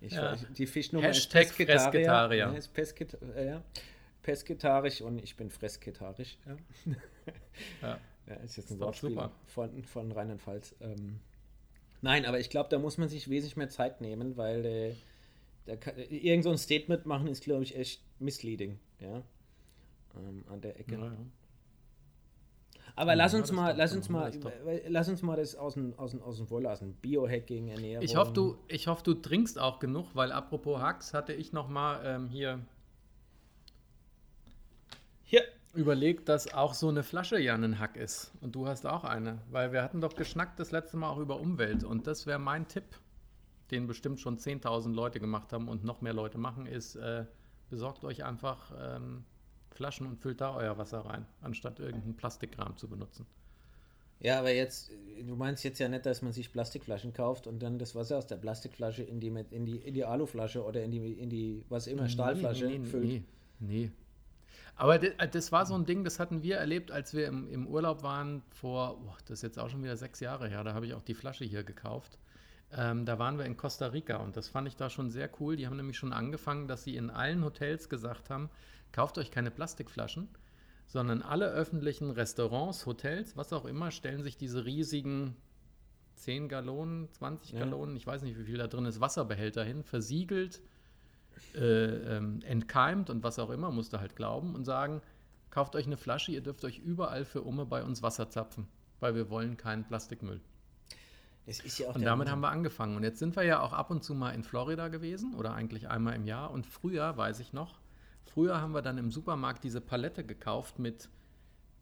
[0.00, 0.32] ich Ja.
[0.32, 1.80] weiß, die Fischnummer Hashtag ist Pesketarier.
[1.90, 2.38] Fresketarier.
[2.38, 3.62] Ja, ist Pesket, äh, ja.
[4.22, 6.38] Pesketarisch und ich bin fresketarisch.
[6.46, 6.56] Ja.
[7.82, 7.98] Ja.
[8.26, 9.32] Ja, ist jetzt ein Wortspiel super.
[9.46, 10.74] von, von Rheinland-Pfalz.
[10.80, 11.20] Ähm,
[12.02, 14.94] nein, aber ich glaube, da muss man sich wesentlich mehr Zeit nehmen, weil äh,
[15.66, 18.78] da kann, irgend so ein Statement machen ist, glaube ich, echt misleading.
[19.00, 19.22] Ja.
[20.16, 20.94] Ähm, an der Ecke.
[20.94, 21.16] Ja, ja.
[22.96, 24.32] Aber Ja, lass uns mal, lass uns mal,
[24.88, 26.94] lass uns mal das aus dem, aus dem, aus dem Vorlassen.
[26.94, 28.02] Biohacking, Ernährung.
[28.04, 31.68] Ich hoffe, du, ich hoffe, du trinkst auch genug, weil apropos Hacks hatte ich noch
[31.68, 32.64] mal ähm, hier
[35.28, 35.42] Hier.
[35.76, 38.32] Überlegt, dass auch so eine Flasche ja ein Hack ist.
[38.40, 39.38] Und du hast auch eine.
[39.50, 41.84] Weil wir hatten doch geschnackt das letzte Mal auch über Umwelt.
[41.84, 42.84] Und das wäre mein Tipp,
[43.70, 47.24] den bestimmt schon 10.000 Leute gemacht haben und noch mehr Leute machen, ist, äh,
[47.68, 49.24] besorgt euch einfach ähm,
[49.70, 53.26] Flaschen und füllt da euer Wasser rein, anstatt irgendeinen Plastikkram zu benutzen.
[54.20, 54.90] Ja, aber jetzt,
[55.26, 58.26] du meinst jetzt ja nicht, dass man sich Plastikflaschen kauft und dann das Wasser aus
[58.26, 61.86] der Plastikflasche in die, in die, in die Aluflasche oder in die, in die, was
[61.86, 63.04] immer, Stahlflasche nee, nee, füllt.
[63.04, 63.22] Nee,
[63.60, 63.90] nee.
[64.76, 67.66] Aber das, das war so ein Ding, das hatten wir erlebt, als wir im, im
[67.66, 70.86] Urlaub waren vor, boah, das ist jetzt auch schon wieder sechs Jahre her, da habe
[70.86, 72.18] ich auch die Flasche hier gekauft.
[72.72, 75.56] Ähm, da waren wir in Costa Rica und das fand ich da schon sehr cool.
[75.56, 78.50] Die haben nämlich schon angefangen, dass sie in allen Hotels gesagt haben,
[78.92, 80.28] kauft euch keine Plastikflaschen,
[80.86, 85.36] sondern alle öffentlichen Restaurants, Hotels, was auch immer, stellen sich diese riesigen
[86.16, 87.60] 10 Gallonen, 20 Ja.
[87.60, 90.60] Gallonen, ich weiß nicht, wie viel da drin ist, Wasserbehälter hin, versiegelt,
[91.54, 95.02] äh, ähm, entkeimt und was auch immer, musst du halt glauben und sagen,
[95.50, 98.68] kauft euch eine Flasche, ihr dürft euch überall für Umme bei uns Wasser zapfen,
[99.00, 100.40] weil wir wollen keinen Plastikmüll.
[101.46, 102.32] Das ist ja auch Und damit Wahnsinn.
[102.32, 102.96] haben wir angefangen.
[102.96, 105.88] Und jetzt sind wir ja auch ab und zu mal in Florida gewesen oder eigentlich
[105.88, 106.50] einmal im Jahr.
[106.50, 107.78] Und früher, weiß ich noch,
[108.36, 111.08] Früher haben wir dann im Supermarkt diese Palette gekauft mit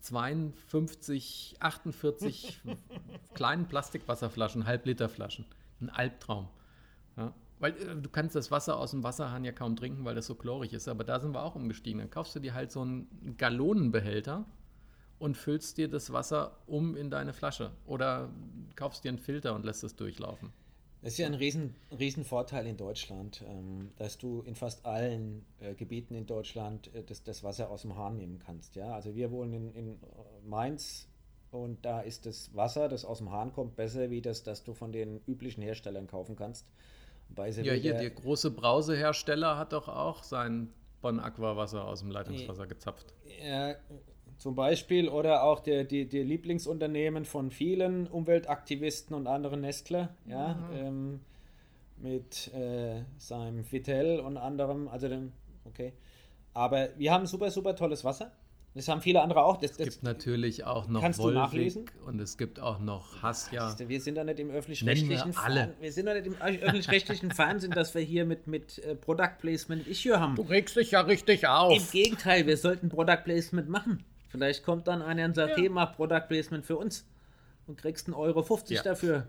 [0.03, 2.61] 52, 48
[3.35, 5.47] kleinen Plastikwasserflaschen, Halbliterflaschen.
[5.81, 6.49] Ein Albtraum.
[7.17, 7.35] Ja?
[7.65, 10.35] Weil äh, du kannst das Wasser aus dem Wasserhahn ja kaum trinken, weil das so
[10.35, 10.87] chlorig ist.
[10.87, 11.99] Aber da sind wir auch umgestiegen.
[11.99, 14.45] Dann kaufst du dir halt so einen Gallonenbehälter
[15.19, 17.71] und füllst dir das Wasser um in deine Flasche.
[17.87, 18.29] Oder
[18.77, 20.53] kaufst dir einen Filter und lässt es durchlaufen.
[21.01, 25.47] Das ist ja ein riesen, riesen Vorteil in Deutschland, ähm, dass du in fast allen
[25.61, 28.77] äh, Gebieten in Deutschland äh, das, das Wasser aus dem Hahn nehmen kannst.
[28.77, 28.95] Ja?
[28.95, 29.97] Also wir wohnen in, in
[30.47, 31.09] Mainz
[31.51, 34.75] und da ist das Wasser, das aus dem Hahn kommt, besser wie das, das du
[34.75, 36.67] von den üblichen Herstellern kaufen kannst.
[37.37, 43.15] Ja, hier der große Brausehersteller hat doch auch sein Bonn Aquawasser aus dem Leitungswasser gezapft.
[43.45, 43.75] Ja,
[44.39, 50.55] zum Beispiel oder auch der, die, die Lieblingsunternehmen von vielen Umweltaktivisten und anderen Nestle, ja,
[50.55, 50.77] mhm.
[50.77, 51.21] ähm,
[51.97, 55.33] mit äh, seinem Vitell und anderem, also dem,
[55.65, 55.93] okay.
[56.53, 58.33] Aber wir haben super, super tolles Wasser.
[58.75, 59.57] Das haben viele andere auch.
[59.59, 61.85] Das, es gibt natürlich auch noch kannst Wolfig du nachlesen?
[62.07, 63.77] und es gibt auch noch Hasja.
[63.79, 65.75] Wir sind da nicht im öffentlich-rechtlichen Fernsehen.
[65.81, 69.87] Wir sind da nicht im öffentlich-rechtlichen Fernsehen, dass wir hier mit, mit äh, Product Placement
[69.87, 70.35] Issue haben.
[70.35, 71.77] Du regst dich ja richtig auf.
[71.77, 74.05] Im Gegenteil, wir sollten Product Placement machen.
[74.29, 75.63] Vielleicht kommt dann einer und sagt, ja.
[75.63, 77.07] hey, mach Product Placement für uns
[77.69, 78.83] und kriegst 1,50 Euro 50 ja.
[78.83, 79.29] dafür.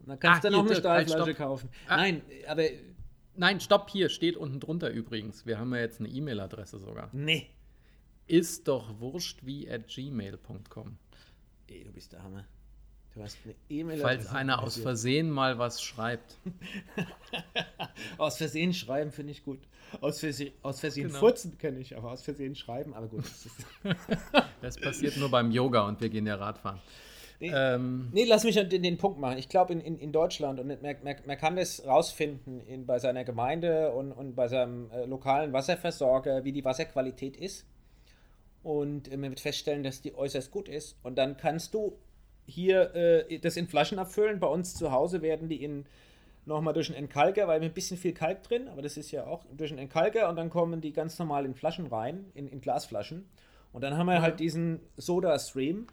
[0.00, 1.70] Und dann kannst ah, du noch eine Stahlflasche kaufen.
[1.88, 1.96] Ah.
[1.96, 2.64] Nein, aber.
[3.34, 5.46] Nein, stopp, hier steht unten drunter übrigens.
[5.46, 7.08] Wir haben ja jetzt eine E-Mail-Adresse sogar.
[7.12, 7.48] Nee.
[8.26, 10.98] Ist doch wurscht wie at gmail.com.
[11.68, 12.44] Ey, du bist der Hammer.
[13.14, 14.24] Du hast eine E-Mail-Adresse.
[14.24, 16.38] Falls einer aus Versehen mal was schreibt.
[18.18, 19.58] aus Versehen schreiben finde ich gut.
[20.00, 21.18] Aus Versehen, aus Versehen genau.
[21.18, 23.24] furzen kenne ich, aber aus Versehen schreiben, aber gut.
[23.24, 23.96] Das,
[24.62, 26.80] das passiert nur beim Yoga und wir gehen ja Radfahren.
[27.40, 29.36] Nee, ähm, nee lass mich den, den Punkt machen.
[29.36, 32.98] Ich glaube, in, in, in, Deutschland, und man, man, man kann das rausfinden in, bei
[32.98, 37.66] seiner Gemeinde und, und bei seinem äh, lokalen Wasserversorger, wie die Wasserqualität ist.
[38.62, 40.96] Und äh, man wird feststellen, dass die äußerst gut ist.
[41.02, 41.98] Und dann kannst du
[42.46, 44.40] hier äh, das in Flaschen abfüllen.
[44.40, 45.86] Bei uns zu Hause werden die in
[46.44, 49.26] nochmal durch einen Entkalker, weil wir ein bisschen viel Kalk drin, aber das ist ja
[49.26, 52.60] auch durch einen Entkalker und dann kommen die ganz normal in Flaschen rein, in, in
[52.60, 53.26] Glasflaschen.
[53.72, 55.86] Und dann haben wir halt diesen Soda-Stream,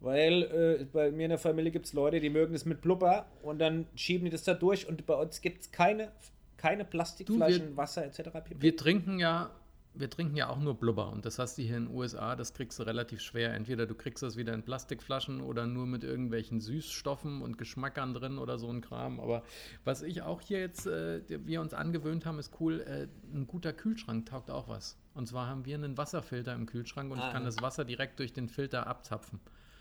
[0.00, 3.26] weil äh, bei mir in der Familie gibt es Leute, die mögen das mit Blubber
[3.42, 6.12] und dann schieben die das da durch und bei uns gibt es keine,
[6.56, 8.28] keine Plastikflaschen, du, wir, Wasser etc.
[8.58, 9.50] Wir trinken ja
[9.98, 12.54] wir trinken ja auch nur Blubber und das hast du hier in den USA, das
[12.54, 13.54] kriegst du relativ schwer.
[13.54, 18.38] Entweder du kriegst das wieder in Plastikflaschen oder nur mit irgendwelchen Süßstoffen und Geschmackern drin
[18.38, 19.18] oder so ein Kram.
[19.18, 19.42] Aber
[19.84, 23.72] was ich auch hier jetzt, äh, wir uns angewöhnt haben, ist cool, äh, ein guter
[23.72, 24.96] Kühlschrank taugt auch was.
[25.14, 28.20] Und zwar haben wir einen Wasserfilter im Kühlschrank und ah, ich kann das Wasser direkt
[28.20, 29.40] durch den Filter abzapfen.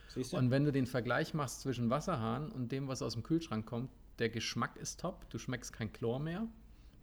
[0.09, 0.37] Siehst du?
[0.37, 3.91] Und wenn du den Vergleich machst zwischen Wasserhahn und dem, was aus dem Kühlschrank kommt,
[4.17, 6.47] der Geschmack ist top, du schmeckst kein Chlor mehr.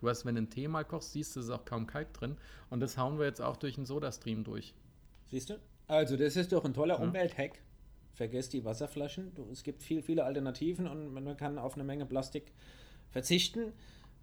[0.05, 2.37] Du hast, wenn du einen Tee mal kochst, siehst du, ist auch kaum Kalk drin.
[2.69, 4.75] Und das hauen wir jetzt auch durch den Sodastream durch.
[5.25, 5.55] Siehst du?
[5.87, 7.03] Also, das ist doch ein toller ja.
[7.03, 7.62] Umwelthack.
[8.12, 9.33] Vergesst die Wasserflaschen.
[9.51, 12.53] Es gibt viel, viele Alternativen und man kann auf eine Menge Plastik
[13.09, 13.73] verzichten.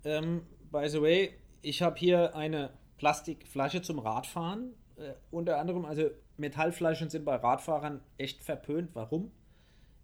[0.04, 4.76] Ähm, by the way, ich habe hier eine Plastikflasche zum Radfahren.
[4.98, 8.92] Äh, unter anderem, also Metallflaschen sind bei Radfahrern echt verpönt.
[8.94, 9.32] Warum?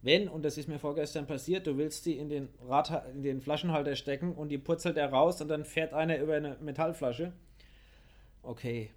[0.08, 3.42] Wenn, und das ist mir vorgestern passiert, du willst die in den, Rad, in den
[3.42, 7.34] Flaschenhalter stecken und die putzelt er raus und dann fährt einer über eine Metallflasche.
[8.42, 8.90] Okay.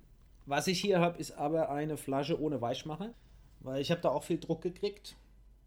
[0.46, 3.12] Was ich hier habe, ist aber eine Flasche ohne Weichmacher,
[3.58, 5.16] weil ich habe da auch viel Druck gekriegt.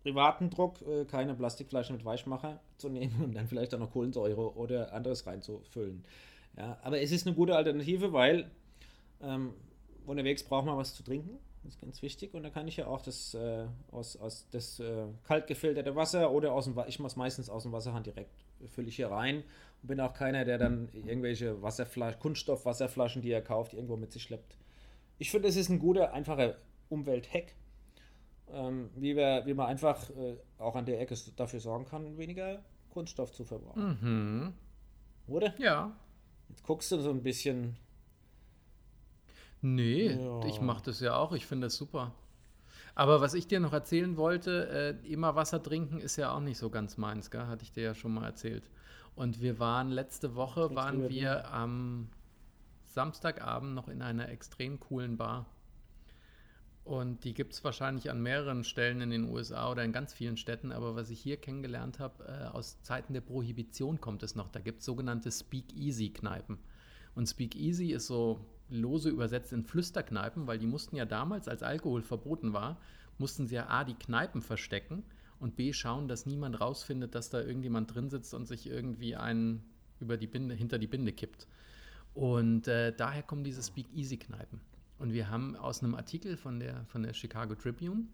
[0.03, 4.55] Privaten Druck, äh, keine Plastikflasche mit Weichmacher zu nehmen und dann vielleicht auch noch Kohlensäure
[4.55, 6.05] oder anderes reinzufüllen.
[6.55, 8.49] Ja, aber es ist eine gute Alternative, weil
[9.21, 9.53] ähm,
[10.05, 11.37] unterwegs braucht man was zu trinken.
[11.63, 12.33] Das ist ganz wichtig.
[12.33, 16.31] Und da kann ich ja auch das äh, aus, aus das äh, kalt gefilterte Wasser
[16.31, 18.35] oder aus dem ich mache es meistens aus dem Wasserhahn direkt,
[18.67, 19.43] fülle ich hier rein
[19.81, 24.23] und bin auch keiner, der dann irgendwelche Wasserflaschen, Kunststoffwasserflaschen, die er kauft, irgendwo mit sich
[24.23, 24.57] schleppt.
[25.19, 26.57] Ich finde, es ist ein guter, einfacher
[26.89, 27.55] Umwelthack,
[28.51, 32.61] ähm, wie, wir, wie man einfach äh, auch an der Ecke dafür sorgen kann, weniger
[32.89, 33.97] Kunststoff zu verbrauchen.
[34.01, 34.53] Mhm.
[35.27, 35.57] Oder?
[35.59, 35.95] Ja.
[36.49, 37.77] Jetzt guckst du so ein bisschen
[39.63, 40.45] Nee, ja.
[40.45, 41.31] ich mache das ja auch.
[41.31, 42.13] Ich finde das super.
[42.95, 46.57] Aber was ich dir noch erzählen wollte, äh, immer Wasser trinken ist ja auch nicht
[46.57, 47.47] so ganz meins, gell?
[47.47, 48.69] hatte ich dir ja schon mal erzählt.
[49.15, 52.09] Und wir waren letzte Woche, Trinkst waren wir am
[52.85, 55.45] Samstagabend noch in einer extrem coolen Bar.
[56.83, 60.35] Und die gibt es wahrscheinlich an mehreren Stellen in den USA oder in ganz vielen
[60.35, 60.73] Städten.
[60.73, 64.49] Aber was ich hier kennengelernt habe, äh, aus Zeiten der Prohibition kommt es noch.
[64.49, 66.59] Da gibt es sogenannte Speakeasy-Kneipen.
[67.15, 72.01] Und Speakeasy ist so lose übersetzt in Flüsterkneipen, weil die mussten ja damals, als Alkohol
[72.01, 72.79] verboten war,
[73.17, 75.03] mussten sie ja A, die Kneipen verstecken
[75.39, 79.63] und B, schauen, dass niemand rausfindet, dass da irgendjemand drin sitzt und sich irgendwie einen
[79.99, 81.47] über die Binde, hinter die Binde kippt.
[82.13, 84.61] Und äh, daher kommen diese Speak-Easy-Kneipen.
[84.99, 88.05] Und wir haben aus einem Artikel von der, von der Chicago Tribune,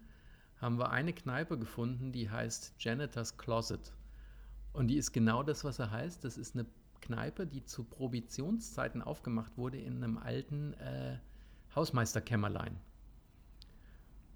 [0.57, 3.93] haben wir eine Kneipe gefunden, die heißt Janitor's Closet.
[4.73, 6.23] Und die ist genau das, was er heißt.
[6.23, 6.65] Das ist eine
[7.01, 11.17] Kneipe, die zu Prohibitionszeiten aufgemacht wurde in einem alten äh,
[11.75, 12.77] Hausmeisterkämmerlein.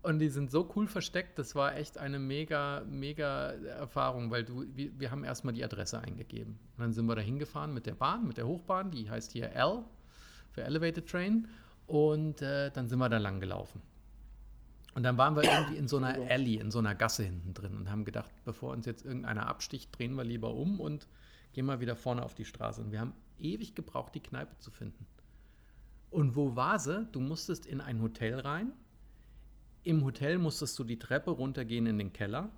[0.04, 4.66] Und die sind so cool versteckt, das war echt eine mega, mega Erfahrung, weil du,
[4.76, 6.60] wir, wir haben erstmal die Adresse eingegeben.
[6.76, 9.52] Und dann sind wir da hingefahren mit der Bahn, mit der Hochbahn, die heißt hier
[9.54, 9.86] L
[10.52, 11.48] für Elevated Train.
[11.88, 13.82] Und äh, dann sind wir da lang gelaufen.
[14.94, 17.76] Und dann waren wir irgendwie in so einer Alley, in so einer Gasse hinten drin
[17.76, 21.08] und haben gedacht, bevor uns jetzt irgendeiner absticht, drehen wir lieber um und
[21.54, 22.82] gehen mal wieder vorne auf die Straße.
[22.82, 25.06] Und wir haben ewig gebraucht, die Kneipe zu finden.
[26.10, 27.08] Und wo war sie?
[27.12, 28.74] Du musstest in ein Hotel rein.
[29.84, 32.50] Im Hotel musstest du die Treppe runtergehen in den Keller.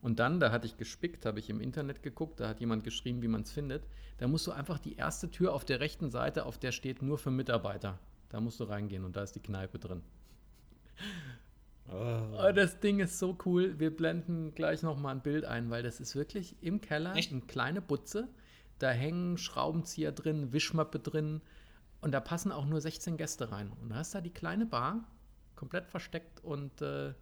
[0.00, 3.20] Und dann, da hatte ich gespickt, habe ich im Internet geguckt, da hat jemand geschrieben,
[3.20, 3.84] wie man es findet.
[4.18, 7.18] Da musst du einfach die erste Tür auf der rechten Seite, auf der steht nur
[7.18, 7.98] für Mitarbeiter.
[8.28, 10.02] Da musst du reingehen und da ist die Kneipe drin.
[11.90, 12.48] Oh.
[12.48, 13.78] oh das Ding ist so cool.
[13.78, 17.32] Wir blenden gleich nochmal ein Bild ein, weil das ist wirklich im Keller Echt?
[17.32, 18.28] eine kleine Butze.
[18.78, 21.40] Da hängen Schraubenzieher drin, Wischmappe drin.
[22.00, 23.72] Und da passen auch nur 16 Gäste rein.
[23.80, 25.04] Und da hast da die kleine Bar,
[25.56, 27.12] komplett versteckt und äh,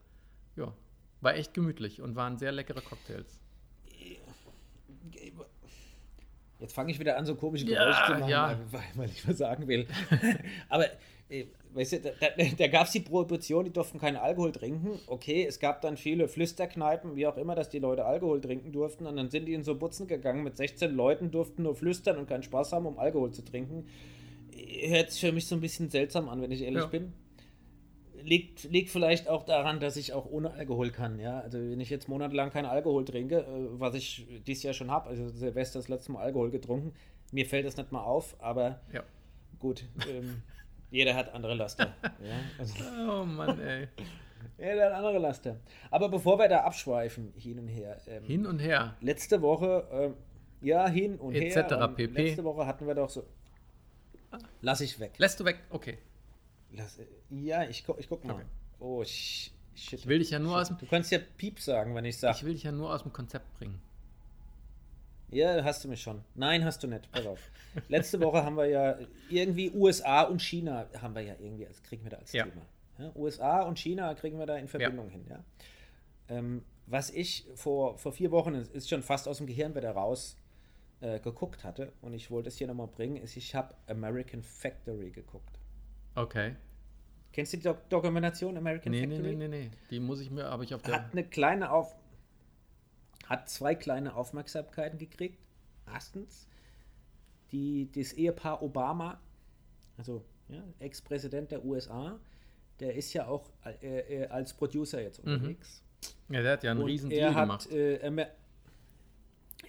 [0.57, 0.75] ja,
[1.21, 3.41] war echt gemütlich und waren sehr leckere Cocktails.
[6.59, 8.59] Jetzt fange ich wieder an, so komische Geräusche ja, zu machen, ja.
[8.95, 9.87] weil ich was sagen will.
[10.69, 10.87] Aber
[11.29, 11.47] äh,
[11.77, 12.11] weißt du, da,
[12.59, 14.99] da, gab es die Prohibition, die durften keinen Alkohol trinken.
[15.07, 19.07] Okay, es gab dann viele Flüsterkneipen, wie auch immer, dass die Leute Alkohol trinken durften.
[19.07, 22.29] Und dann sind die in so Butzen gegangen mit 16 Leuten, durften nur flüstern und
[22.29, 23.87] keinen Spaß haben, um Alkohol zu trinken.
[24.89, 26.87] Hört sich für mich so ein bisschen seltsam an, wenn ich ehrlich ja.
[26.87, 27.13] bin.
[28.23, 31.21] Liegt, liegt vielleicht auch daran, dass ich auch ohne Alkohol kann.
[31.21, 31.41] Ja?
[31.41, 35.11] Also, wenn ich jetzt monatelang keinen Alkohol trinke, äh, was ich dieses Jahr schon habe,
[35.11, 36.95] also Silvester das letzte Mal Alkohol getrunken,
[37.31, 39.05] mir fällt das nicht mal auf, aber ja.
[39.59, 39.85] gut.
[40.09, 40.43] Ähm,
[40.91, 41.95] jeder hat andere Laster.
[42.03, 42.41] ja?
[42.59, 42.75] also,
[43.09, 43.89] oh Mann, ey.
[44.59, 45.57] Jeder hat andere Laster.
[45.91, 47.99] Aber bevor wir da abschweifen, hin und her.
[48.07, 48.97] Ähm, hin und her.
[49.01, 50.15] Letzte Woche, ähm,
[50.61, 51.71] ja, hin und Et her.
[51.71, 52.23] Ähm, pp.
[52.23, 53.27] Letzte Woche hatten wir doch so.
[54.61, 55.13] Lass ich weg.
[55.19, 55.59] Lässt du weg?
[55.71, 55.99] Okay.
[56.73, 56.99] Lass,
[57.31, 58.35] ja, ich, guck, ich guck mal.
[58.35, 58.45] Okay.
[58.79, 59.53] Oh, shit.
[59.75, 60.61] Ich will dich ja nur shit.
[60.61, 60.79] aus dem.
[60.79, 62.37] Du kannst ja Piep sagen, wenn ich sage.
[62.37, 63.81] Ich will dich ja nur aus dem Konzept bringen.
[65.31, 66.23] Ja, hast du mich schon.
[66.35, 67.11] Nein, hast du nicht.
[67.11, 67.41] Pass auf.
[67.89, 68.97] Letzte Woche haben wir ja
[69.29, 72.45] irgendwie USA und China haben wir ja irgendwie, das kriegen wir da als ja.
[72.45, 72.63] Thema.
[72.99, 75.13] Ja, USA und China kriegen wir da in Verbindung ja.
[75.13, 75.45] hin, ja.
[76.29, 80.39] Ähm, was ich vor, vor vier Wochen, ist schon fast aus dem Gehirn wieder raus,
[81.01, 85.11] äh, geguckt hatte und ich wollte es hier nochmal bringen, ist, ich habe American Factory
[85.11, 85.59] geguckt.
[86.15, 86.57] Okay.
[87.33, 89.23] Kennst du die Do Dokumentation American nee, Factory?
[89.23, 89.71] Nee, nee, nee, nee.
[89.91, 90.95] Die muss ich mir, habe ich auf der.
[90.95, 91.95] Hat eine kleine Auf
[93.27, 95.39] hat zwei kleine Aufmerksamkeiten gekriegt.
[95.93, 96.49] Erstens,
[97.53, 99.21] die, das Ehepaar Obama,
[99.97, 102.19] also ja, Ex-Präsident der USA,
[102.81, 103.51] der ist ja auch
[103.83, 105.35] äh, äh, als Producer jetzt mhm.
[105.35, 105.83] unterwegs.
[106.29, 107.71] Ja, der hat ja einen und riesen Deal hat, gemacht.
[107.71, 108.27] Äh,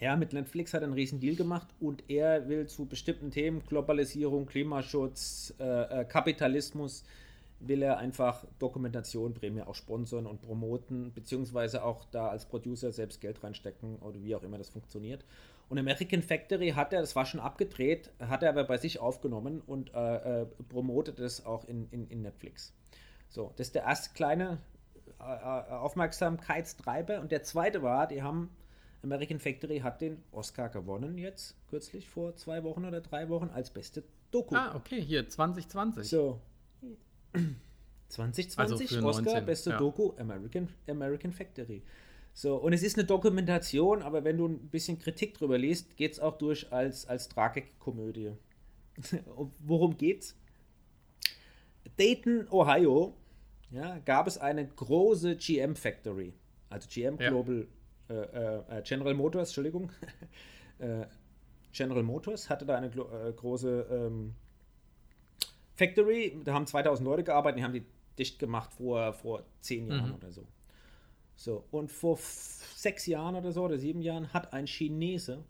[0.00, 3.62] ja, mit Netflix hat er einen riesen Deal gemacht und er will zu bestimmten Themen,
[3.66, 7.04] Globalisierung, Klimaschutz, äh, äh Kapitalismus,
[7.60, 13.20] will er einfach Dokumentation primär auch sponsern und promoten, beziehungsweise auch da als Producer selbst
[13.20, 15.24] Geld reinstecken oder wie auch immer das funktioniert.
[15.68, 19.60] Und American Factory hat er, das war schon abgedreht, hat er aber bei sich aufgenommen
[19.66, 22.72] und äh, äh, promotet es auch in, in, in Netflix.
[23.28, 24.58] So, das ist der erste kleine
[25.20, 27.20] äh, äh Aufmerksamkeitstreiber.
[27.20, 28.48] Und der zweite war, die haben,
[29.02, 33.70] American Factory hat den Oscar gewonnen jetzt, kürzlich vor zwei Wochen oder drei Wochen, als
[33.70, 34.54] beste Doku.
[34.54, 36.08] Ah, okay, hier 2020.
[36.08, 36.40] So,
[38.08, 39.78] 2020 also Oscar, 19, beste ja.
[39.78, 41.82] Doku, American, American Factory.
[42.32, 46.12] So, und es ist eine Dokumentation, aber wenn du ein bisschen Kritik drüber liest, geht
[46.12, 48.32] es auch durch als, als Tragikkomödie.
[49.58, 50.36] Worum geht's?
[51.96, 53.14] Dayton, Ohio,
[53.70, 56.32] ja, gab es eine große GM Factory.
[56.70, 57.66] Also GM Global
[58.08, 58.22] ja.
[58.22, 59.90] äh, äh, General Motors, Entschuldigung.
[60.78, 61.06] äh,
[61.72, 64.34] General Motors hatte da eine äh, große ähm,
[65.78, 67.84] Factory, da haben 2000 Leute gearbeitet, die haben die
[68.18, 70.14] dicht gemacht vor, vor zehn Jahren mhm.
[70.16, 70.46] oder so.
[71.36, 75.44] So, und vor sechs Jahren oder so, oder sieben Jahren, hat ein Chinese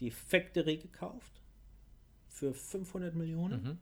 [0.00, 1.42] die Factory gekauft
[2.28, 3.78] für 500 Millionen mhm.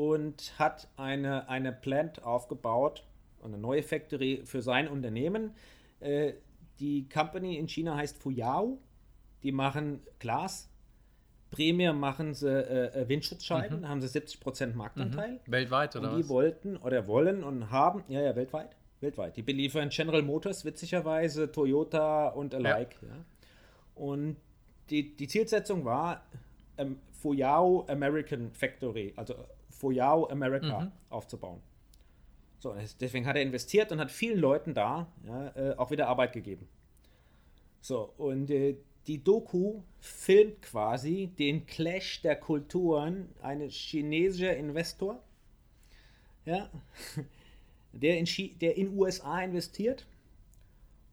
[0.00, 3.04] und hat eine, eine Plant aufgebaut,
[3.42, 5.54] eine neue Factory für sein Unternehmen.
[5.98, 6.34] Äh,
[6.78, 8.78] die Company in China heißt Fuyao.
[9.42, 10.70] Die machen Glas,
[11.50, 13.88] Prämie machen sie äh, äh Windschutzscheiben, mhm.
[13.88, 15.32] haben sie 70% Marktanteil.
[15.32, 15.52] Mhm.
[15.52, 16.28] Weltweit oder und die was?
[16.28, 18.76] wollten oder wollen und haben, ja, ja, weltweit.
[19.00, 19.36] Weltweit.
[19.36, 22.96] Die beliefern General Motors, witzigerweise, Toyota und alike.
[23.02, 23.08] Ja.
[23.08, 23.24] ja.
[23.94, 24.36] Und
[24.90, 26.22] die, die Zielsetzung war,
[26.78, 29.34] ähm, Fuyao American Factory, also
[29.70, 30.92] Fuyao America Mhm.
[31.10, 31.60] aufzubauen.
[32.58, 36.32] So, deswegen hat er investiert und hat vielen Leuten da ja, äh, auch wieder Arbeit
[36.32, 36.68] gegeben.
[37.80, 38.76] So, und äh,
[39.06, 45.22] die Doku filmt quasi den Clash der Kulturen eines chinesischer Investor,
[46.44, 46.70] ja,
[47.92, 50.06] der in, Chi der in USA investiert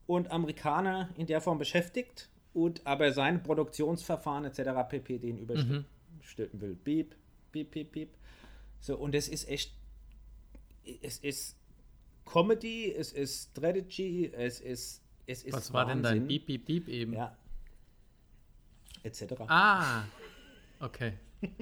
[0.07, 4.89] und Amerikaner in der Form beschäftigt und aber sein Produktionsverfahren etc.
[4.89, 5.19] pp.
[5.19, 6.75] den überstülpen will.
[6.83, 7.15] Beep,
[7.51, 8.09] beep, beep, beep.
[8.79, 9.73] So, und es ist echt,
[11.01, 11.57] es ist
[12.25, 16.27] Comedy, es ist Strategy, es ist, es ist Was war denn dein Wahnsinn.
[16.27, 17.13] Beep, Beep, Beep eben?
[17.13, 17.37] Ja.
[19.03, 19.23] Etc.
[19.47, 20.03] Ah,
[20.79, 21.13] okay.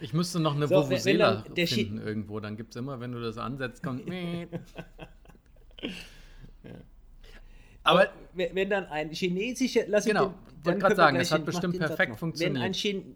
[0.00, 2.40] Ich müsste noch eine So, Vuvuzela finden irgendwo.
[2.40, 4.06] Dann gibt es immer, wenn du das ansetzt, kommt.
[4.08, 4.48] Miep.
[7.84, 11.44] Aber wenn wenn dann ein chinesischer, lass mich Genau, den- wollte wir sagen, es hat
[11.44, 12.56] bestimmt perfekt funktioniert.
[12.56, 13.14] Wenn ein, Chin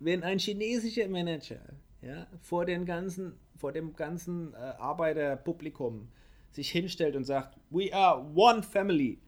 [0.00, 1.60] wenn ein chinesischer Manager
[2.00, 6.08] ja, vor, den ganzen, vor dem ganzen äh, Arbeiterpublikum
[6.50, 9.18] sich hinstellt und sagt, we are one family,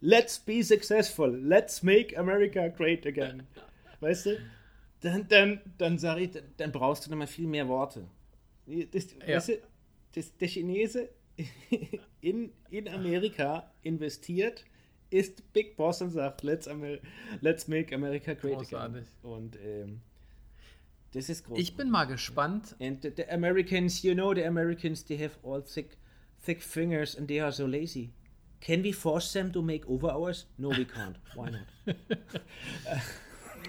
[0.00, 3.42] let's be successful, let's make America great again,
[4.00, 4.38] weißt du,
[5.00, 8.06] dann, dann, dann sage ich, dann, dann brauchst du noch mal viel mehr Worte.
[8.92, 9.36] Das, Ja.
[9.36, 9.58] weißt du,
[10.14, 11.08] das, der Chinese
[12.20, 14.64] in, in Amerika investiert,
[15.10, 16.98] ist Big Boss und sagt, let's, Amer
[17.40, 18.96] let's make America great Großartig.
[19.02, 19.06] again.
[19.22, 20.00] Und ähm,
[21.12, 21.58] das ist groß.
[21.58, 22.74] Ich bin mal gespannt.
[22.80, 25.96] And the, the Americans, you know, the Americans, they have all thick,
[26.44, 28.10] thick fingers and they are so lazy.
[28.60, 30.46] Can we force them to make overhours?
[30.58, 31.16] No, we can't.
[31.34, 31.96] Why not?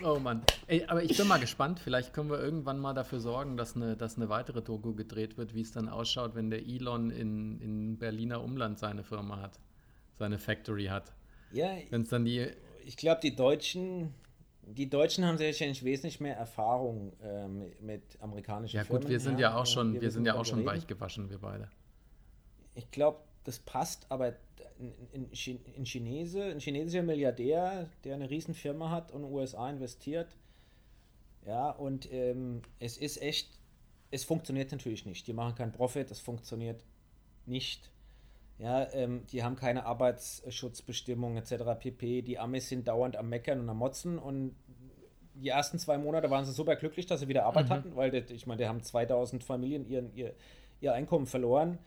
[0.03, 0.43] Oh Mann.
[0.67, 1.79] Ey, aber ich bin mal gespannt.
[1.79, 5.53] Vielleicht können wir irgendwann mal dafür sorgen, dass eine, dass eine weitere Doku gedreht wird,
[5.55, 9.59] wie es dann ausschaut, wenn der Elon in, in Berliner Umland seine Firma hat,
[10.13, 11.13] seine Factory hat.
[11.51, 12.47] Ja, Wenn es dann die.
[12.85, 14.13] ich glaube, die Deutschen,
[14.61, 19.03] die Deutschen haben sehr wahrscheinlich wesentlich mehr Erfahrung ähm, mit amerikanischen Ja Firmen.
[19.03, 20.85] gut, wir sind ja, auch äh, schon, wir, wissen, sind ja auch wir schon weich
[20.87, 21.69] gewaschen, wir beide.
[22.75, 24.33] Ich glaube, das passt, aber
[24.79, 29.31] ein, ein, Chi- ein, Chinese, ein chinesischer Milliardär, der eine riesen Firma hat und in
[29.31, 30.35] USA investiert,
[31.45, 33.47] ja, und ähm, es ist echt,
[34.11, 35.25] es funktioniert natürlich nicht.
[35.27, 36.83] Die machen keinen Profit, es funktioniert
[37.45, 37.89] nicht.
[38.59, 41.79] Ja, ähm, die haben keine Arbeitsschutzbestimmungen etc.
[41.79, 42.21] pp.
[42.23, 44.55] Die Amis sind dauernd am Meckern und am Motzen und
[45.35, 48.31] die ersten zwei Monate waren sie super glücklich, dass sie wieder Arbeit hatten, weil das,
[48.31, 50.33] ich meine, die haben 2000 Familien ihren, ihr,
[50.81, 51.77] ihr Einkommen verloren.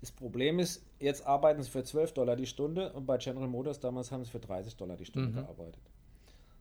[0.00, 3.80] Das Problem ist, jetzt arbeiten sie für 12 Dollar die Stunde und bei General Motors
[3.80, 5.34] damals haben sie für 30 Dollar die Stunde Mhm.
[5.34, 5.82] gearbeitet.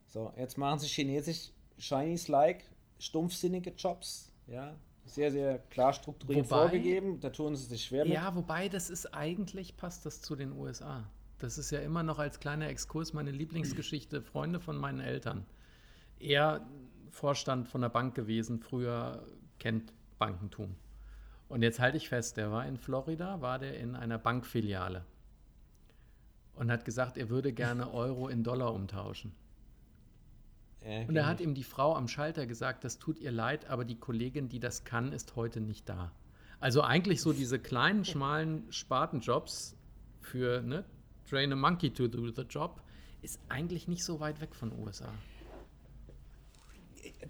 [0.08, 2.64] So, jetzt machen sie chinesisch Chinese-like,
[3.00, 7.20] stumpfsinnige Jobs, ja, sehr, sehr klar strukturiert Wobei- vorgegeben.
[7.20, 8.14] Da tun sie sich schwer mit.
[8.14, 11.04] Ja, wobei das ist eigentlich, passt das zu den USA.
[11.38, 15.46] Das ist ja immer noch als kleiner Exkurs meine Lieblingsgeschichte, Freunde von meinen Eltern.
[16.20, 16.66] Er
[17.12, 19.26] Vorstand von der Bank gewesen, früher
[19.60, 20.76] kennt Bankentum.
[21.48, 25.06] Und jetzt halte ich fest, der war in Florida, war der in einer Bankfiliale
[26.56, 29.32] und hat gesagt, er würde gerne Euro in Dollar umtauschen.
[30.84, 33.70] Ja, Und er kenn hat ihm die Frau am Schalter gesagt, das tut ihr leid,
[33.70, 36.12] aber die Kollegin, die das kann, ist heute nicht da.
[36.60, 39.76] Also eigentlich so diese kleinen, schmalen Spartenjobs
[40.22, 40.86] für, ne,
[41.30, 42.82] train a monkey to do the job,
[43.22, 45.12] ist eigentlich nicht so weit weg von USA.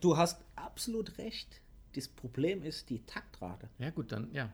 [0.01, 1.62] Du hast absolut recht.
[1.95, 3.69] Das Problem ist die Taktrate.
[3.79, 4.51] Ja gut, dann, ja.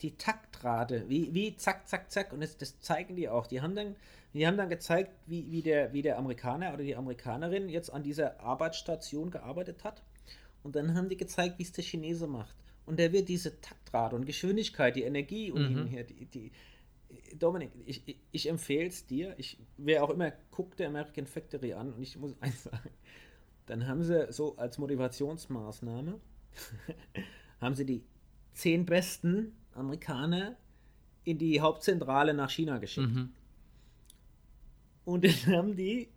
[0.00, 2.32] Die Taktrate, wie, wie zack, zack, zack.
[2.32, 3.46] Und das, das zeigen die auch.
[3.46, 3.94] Die haben dann,
[4.34, 8.02] die haben dann gezeigt, wie, wie, der, wie der Amerikaner oder die Amerikanerin jetzt an
[8.02, 10.02] dieser Arbeitsstation gearbeitet hat.
[10.62, 12.56] Und dann haben die gezeigt, wie es der Chinese macht.
[12.84, 16.50] Und der wird diese Taktrate und Geschwindigkeit, die Energie und und her, die, die,
[17.38, 19.34] Dominik, ich, ich, ich empfehle es dir.
[19.38, 22.90] Ich, wer auch immer guckt der American Factory an und ich muss eins sagen,
[23.66, 26.20] dann haben sie so als Motivationsmaßnahme,
[27.60, 28.02] haben sie die
[28.52, 30.56] zehn besten Amerikaner
[31.24, 33.08] in die Hauptzentrale nach China geschickt.
[33.08, 33.32] Mhm.
[35.04, 36.08] Und dann haben die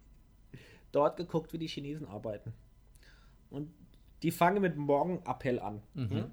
[0.91, 2.53] dort geguckt, wie die Chinesen arbeiten.
[3.49, 3.69] Und
[4.23, 5.81] die fangen mit Morgenappell an.
[5.93, 6.17] Mhm.
[6.17, 6.29] Ja?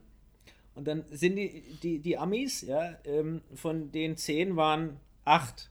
[0.75, 5.71] Und dann sind die, die, die Amis, ja, ähm, von den zehn waren acht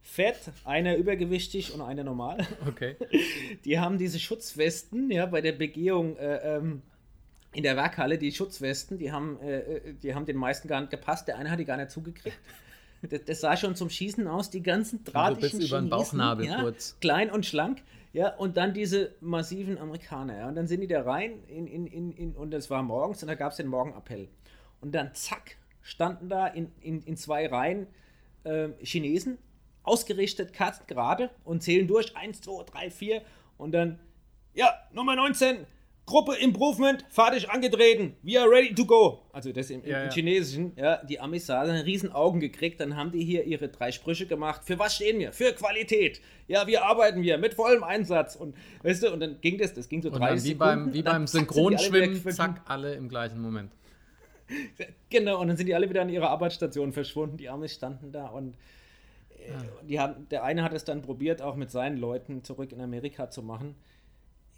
[0.00, 2.46] fett, einer übergewichtig und einer normal.
[2.66, 2.96] Okay.
[3.64, 6.82] Die haben diese Schutzwesten, ja, bei der Begehung äh, ähm,
[7.54, 10.90] in der Werkhalle, die Schutzwesten, die haben, äh, äh, die haben den meisten gar nicht
[10.90, 11.28] gepasst.
[11.28, 12.38] Der eine hat die gar nicht zugekriegt.
[13.10, 16.62] Das, das sah schon zum Schießen aus, die ganzen drahtigen bis über den Bauchnabel ja,
[16.62, 16.96] kurz.
[17.02, 17.82] Klein und schlank,
[18.14, 21.86] ja, und dann diese massiven Amerikaner, ja, und dann sind die da rein in, in,
[21.86, 24.28] in, in und das war morgens und da gab es den Morgenappell.
[24.80, 27.88] Und dann zack, standen da in, in, in zwei Reihen
[28.44, 29.36] äh, Chinesen,
[29.82, 30.52] ausgerichtet,
[30.88, 33.20] gerade und zählen durch, eins, zwei, drei, vier
[33.58, 33.98] und dann
[34.54, 35.66] Ja, Nummer 19,
[36.06, 39.22] Gruppe Improvement, fertig angetreten, we are ready to go.
[39.32, 40.12] Also das im, im, Ja, im ja.
[40.12, 44.26] Chinesischen, ja, die Amis haben riesen Augen gekriegt, dann haben die hier ihre drei Sprüche
[44.26, 44.62] gemacht.
[44.64, 45.32] Für was stehen wir?
[45.32, 46.20] Für Qualität.
[46.46, 48.36] Ja, wir arbeiten wir mit vollem Einsatz.
[48.36, 50.58] Und weißt du, und dann ging das, das ging so Und 30 dann wie Sekunden.
[50.84, 52.56] beim, wie beim alle Synchronschwimmen, verschwunden.
[52.56, 53.72] zack, alle im gleichen Moment.
[55.10, 57.36] Genau, und dann sind die alle wieder an ihrer Arbeitsstation verschwunden.
[57.38, 58.54] Die Amis standen da und
[59.30, 59.62] äh, Ah.
[59.86, 63.30] die haben, der eine hat es dann probiert, auch mit seinen Leuten zurück in Amerika
[63.30, 63.74] zu machen.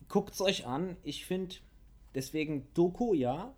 [0.09, 0.96] Guckt es euch an.
[1.02, 1.57] Ich finde,
[2.14, 3.54] deswegen Doku, ja.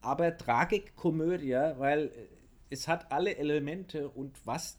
[0.00, 2.10] Aber Tragik-Komödie, weil äh,
[2.70, 4.78] es hat alle Elemente und was,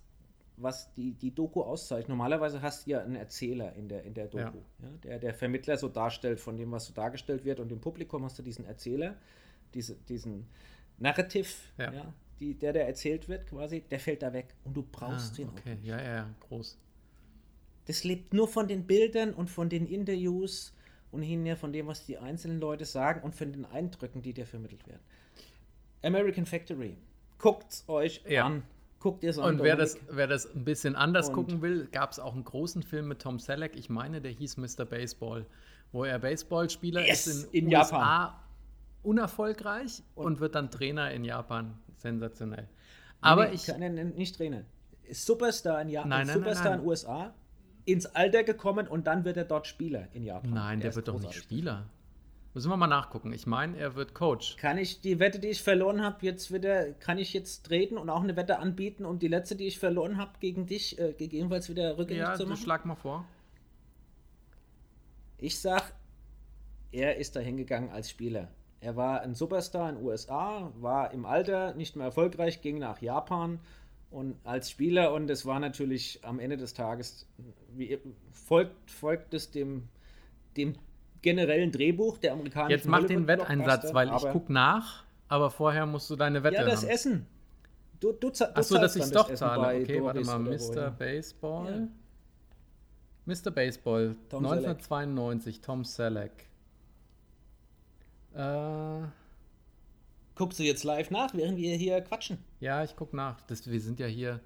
[0.58, 2.10] was die, die Doku auszeichnet.
[2.10, 4.88] Normalerweise hast du ja einen Erzähler in der, in der Doku, Ja.
[4.90, 4.98] ja.
[5.04, 7.60] der der Vermittler so darstellt von dem, was so dargestellt wird.
[7.60, 9.16] Und im Publikum hast du diesen Erzähler,
[9.74, 10.48] diese, diesen
[11.00, 11.92] Narrative, Ja.
[11.92, 12.14] ja.
[12.40, 14.54] die, der da erzählt wird quasi, der fällt da weg.
[14.64, 16.78] Und du brauchst Ah, den auch okay, ja, ja, ja, groß.
[17.86, 20.74] Das lebt nur von den Bildern und von den Interviews
[21.12, 24.46] und hinterher von dem, was die einzelnen Leute sagen und von den Eindrücken, die dir
[24.46, 25.02] vermittelt werden.
[26.04, 26.98] American Factory.
[27.38, 28.46] Guckt's euch Ja.
[28.46, 28.64] an.
[29.00, 29.56] Guckt ihr es an.
[29.56, 32.44] Und wer das, wer das ein bisschen anders Und- gucken will, gab es auch einen
[32.44, 34.86] großen Film mit Tom Selleck, ich meine, der hieß Mr.
[34.86, 35.46] Baseball,
[35.92, 38.34] wo er Baseballspieler Yes, ist in in, USA Japan.
[39.04, 41.78] unerfolgreich und, Und- wird dann Trainer in Japan.
[41.98, 42.68] Sensationell.
[43.22, 43.68] Aber Nee, ich,
[44.16, 44.64] nicht Trainer.
[45.12, 46.10] Superstar in Japan.
[46.10, 47.34] Nein, nein, Superstar nein, in USA.
[47.86, 50.52] Ins Alter gekommen und dann wird er dort Spieler in Japan.
[50.52, 51.34] nein, der ist wird doch nicht.
[51.36, 51.86] Spieler.
[52.56, 53.34] Müssen wir mal nachgucken.
[53.34, 54.56] Ich meine, er wird Coach.
[54.56, 58.10] Kann ich die Wette, die ich verloren habe, jetzt wieder, kann ich jetzt treten und
[58.10, 61.70] auch eine Wette anbieten, um die letzte, die ich verloren habe, gegen dich äh, gegebenenfalls
[61.70, 62.58] wieder rückgängig Ja, zu machen?
[62.58, 63.26] schlag mal vor.
[65.38, 65.94] Ich sag,
[66.92, 68.48] er ist da hingegangen als Spieler.
[68.80, 73.02] Er war ein Superstar in den USA, war im Alter nicht mehr erfolgreich, ging nach
[73.02, 73.60] Japan
[74.12, 77.28] und als Spieler und es war natürlich am Ende des Tages
[77.76, 78.00] wie,
[78.32, 79.90] folgt, folgt es dem,
[80.58, 80.76] dem
[81.22, 86.10] generellen Drehbuch der amerikanischen Jetzt mach den Wetteinsatz, weil ich guck nach, aber vorher musst
[86.10, 86.90] du deine Wette Ja, das haben.
[86.90, 87.28] Essen.
[88.00, 89.82] Du, du, du Achso, dass ich dann doch Essen zahle.
[89.82, 90.42] Okay, warte Doris mal.
[90.42, 90.82] oder wo, Mr.
[90.82, 90.90] ja.
[90.90, 91.88] Baseball.
[93.26, 93.52] Mr.
[93.52, 96.48] Baseball, Tom 1992, Tom Selleck.
[98.36, 99.02] Äh,
[100.36, 102.38] Guckst du jetzt live nach, während wir hier quatschen?
[102.60, 103.42] ja, ich guck nach.
[103.42, 104.42] Das, wir sind ja hier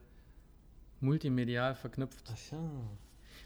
[1.02, 2.24] multimedial verknüpft.
[2.32, 2.60] Ach ja.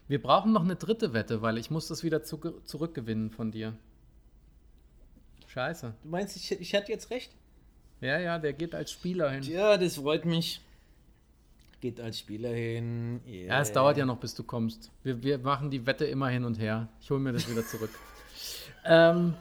[0.07, 3.73] Wir brauchen noch eine dritte Wette, weil ich muss das wieder zu, zurückgewinnen von dir.
[5.47, 5.93] Scheiße.
[6.03, 7.31] Du meinst, ich, ich hatte jetzt recht?
[8.01, 9.43] Ja, ja, der geht als Spieler hin.
[9.43, 10.59] Ja, das freut mich.
[11.79, 13.21] Geht als Spieler hin.
[13.25, 14.91] Ja, es dauert ja noch, bis du kommst.
[15.03, 16.89] Wir, wir machen die Wette immer hin und her.
[16.99, 17.91] Ich hole mir das wieder zurück.
[18.85, 19.35] ähm,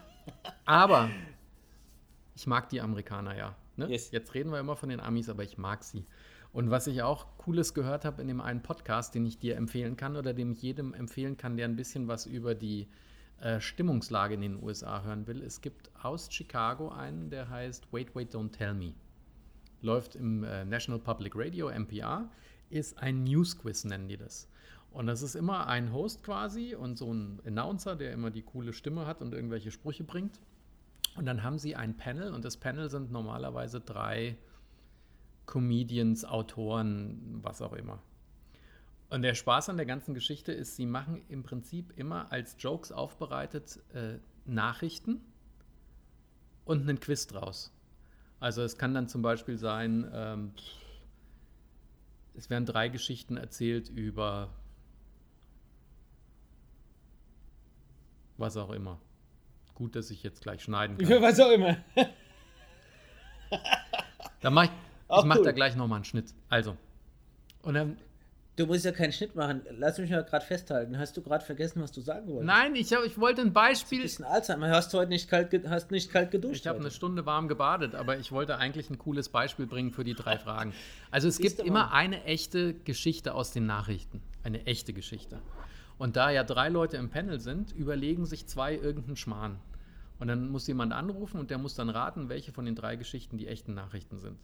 [0.64, 1.10] aber
[2.42, 3.54] ich mag die Amerikaner ja.
[3.76, 3.88] Ne?
[3.88, 4.10] Yes.
[4.10, 6.04] Jetzt reden wir immer von den Amis, aber ich mag sie.
[6.52, 9.96] Und was ich auch Cooles gehört habe in dem einen Podcast, den ich dir empfehlen
[9.96, 12.88] kann oder dem ich jedem empfehlen kann, der ein bisschen was über die
[13.40, 15.40] äh, Stimmungslage in den USA hören will.
[15.40, 18.94] Es gibt aus Chicago einen, der heißt Wait, Wait, Don't Tell Me
[19.82, 22.28] läuft im äh, National Public Radio, NPR,
[22.70, 24.48] ist ein News Quiz, nennen die das.
[24.90, 28.72] Und das ist immer ein Host quasi und so ein Announcer, der immer die coole
[28.72, 30.40] Stimme hat und irgendwelche Sprüche bringt.
[31.14, 34.36] Und dann haben sie ein Panel und das Panel sind normalerweise drei
[35.46, 38.02] Comedians, Autoren, was auch immer.
[39.10, 42.92] Und der Spaß an der ganzen Geschichte ist, sie machen im Prinzip immer als Jokes
[42.92, 45.20] aufbereitet äh, Nachrichten
[46.64, 47.72] und einen Quiz draus.
[48.40, 50.52] Also es kann dann zum Beispiel sein, ähm,
[52.34, 54.48] es werden drei Geschichten erzählt über
[58.38, 58.98] was auch immer.
[59.74, 61.22] Gut, dass ich jetzt gleich schneiden Für kann.
[61.22, 61.76] was auch immer.
[64.40, 64.70] Dann mach ich,
[65.08, 65.44] Auch ich mache cool.
[65.46, 66.32] da gleich nochmal einen Schnitt.
[66.48, 66.76] Also.
[67.62, 67.96] Und dann,
[68.54, 69.62] Du musst ja keinen Schnitt machen.
[69.78, 70.98] Lass mich mal gerade festhalten.
[70.98, 72.46] Hast du gerade vergessen, was du sagen wolltest?
[72.46, 74.02] nein, ich, hab, ich wollte ein Du Beispiel.
[74.02, 74.68] bist ein Alzheimer.
[74.68, 76.60] Hast heute nicht kalt, hast nicht kalt geduscht.
[76.60, 76.90] Ich habe eine.
[76.90, 80.74] Stunde warm gebadet, aber ich wollte eigentlich ein cooles Beispiel bringen für die drei Fragen.
[81.10, 84.20] Also es Siehst gibt du immer eine echte Geschichte aus den Nachrichten.
[84.44, 85.38] Eine echte Geschichte.
[86.02, 89.60] Und da ja drei Leute im Panel sind, überlegen sich zwei irgendeinen Schmarrn.
[90.18, 93.38] Und dann muss jemand anrufen und der muss dann raten, welche von den drei Geschichten
[93.38, 94.36] die echten Nachrichten sind.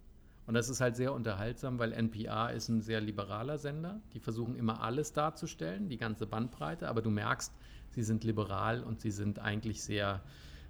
[0.47, 4.01] Und das ist halt sehr unterhaltsam, weil NPR ist ein sehr liberaler Sender.
[4.13, 7.53] Die versuchen immer alles darzustellen, die ganze Bandbreite, aber du merkst,
[7.91, 10.23] sie sind liberal und sie sind eigentlich sehr,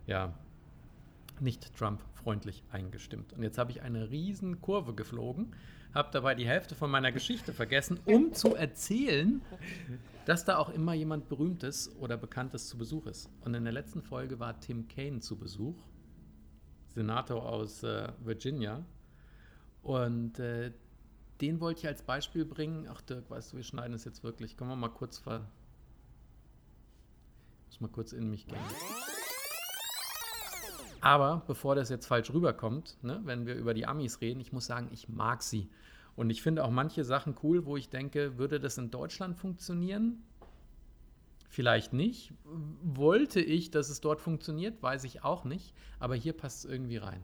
[0.06, 0.32] ja,
[1.38, 3.34] nicht Trump-freundlich eingestimmt.
[3.34, 5.52] Und jetzt habe ich eine riesen Kurve geflogen,
[5.94, 9.42] habe dabei die Hälfte von meiner Geschichte vergessen, um zu erzählen,
[10.26, 13.30] dass da auch immer jemand Berühmtes oder Bekanntes zu Besuch ist.
[13.44, 15.76] Und in der letzten Folge war Tim Kaine zu Besuch,
[16.88, 18.84] Senator aus äh, Virginia.
[19.82, 20.72] Und äh,
[21.40, 22.88] den wollte ich als Beispiel bringen.
[22.90, 24.56] Ach Dirk, weißt du, wir schneiden es jetzt wirklich.
[24.56, 25.48] Können wir mal kurz ver...
[27.66, 28.58] muss mal kurz in mich gehen.
[31.00, 34.66] Aber bevor das jetzt falsch rüberkommt, ne, wenn wir über die Amis reden, ich muss
[34.66, 35.68] sagen, ich mag sie.
[36.16, 40.22] Und ich finde auch manche Sachen cool, wo ich denke, würde das in Deutschland funktionieren?
[41.48, 42.32] Vielleicht nicht.
[42.82, 45.74] Wollte ich, dass es dort funktioniert, weiß ich auch nicht.
[45.98, 47.22] Aber hier passt es irgendwie rein.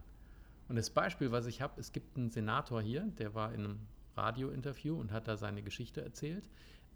[0.69, 3.81] Und das Beispiel, was ich habe, es gibt einen Senator hier, der war in einem
[4.17, 6.49] Radiointerview und hat da seine Geschichte erzählt.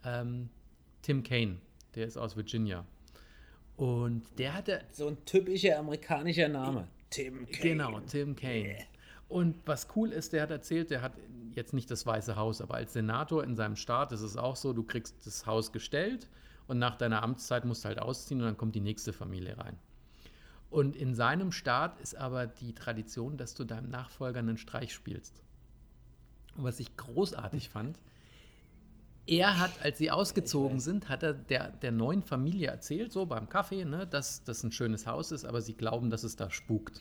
[0.04, 0.48] Ähm,
[1.02, 1.58] Tim Kaine,
[1.94, 2.86] der ist aus Virginia.
[3.78, 4.82] Und der hatte.
[4.90, 6.88] So ein typischer amerikanischer Name.
[7.10, 7.60] Tim Kaine.
[7.62, 8.68] Genau, Tim Kaine.
[8.68, 8.84] Yeah.
[9.28, 11.12] Und was cool ist, der hat erzählt, der hat
[11.54, 14.72] jetzt nicht das Weiße Haus, aber als Senator in seinem Staat ist es auch so,
[14.72, 16.28] du kriegst das Haus gestellt
[16.66, 19.78] und nach deiner Amtszeit musst du halt ausziehen und dann kommt die nächste Familie rein.
[20.70, 25.40] Und in seinem Staat ist aber die Tradition, dass du deinem Nachfolger einen Streich spielst.
[26.56, 27.98] Und was ich großartig fand,
[29.28, 33.48] er hat, als sie ausgezogen sind, hat er der, der neuen Familie erzählt, so beim
[33.48, 37.00] Kaffee, ne, dass das ein schönes Haus ist, aber sie glauben, dass es da spukt.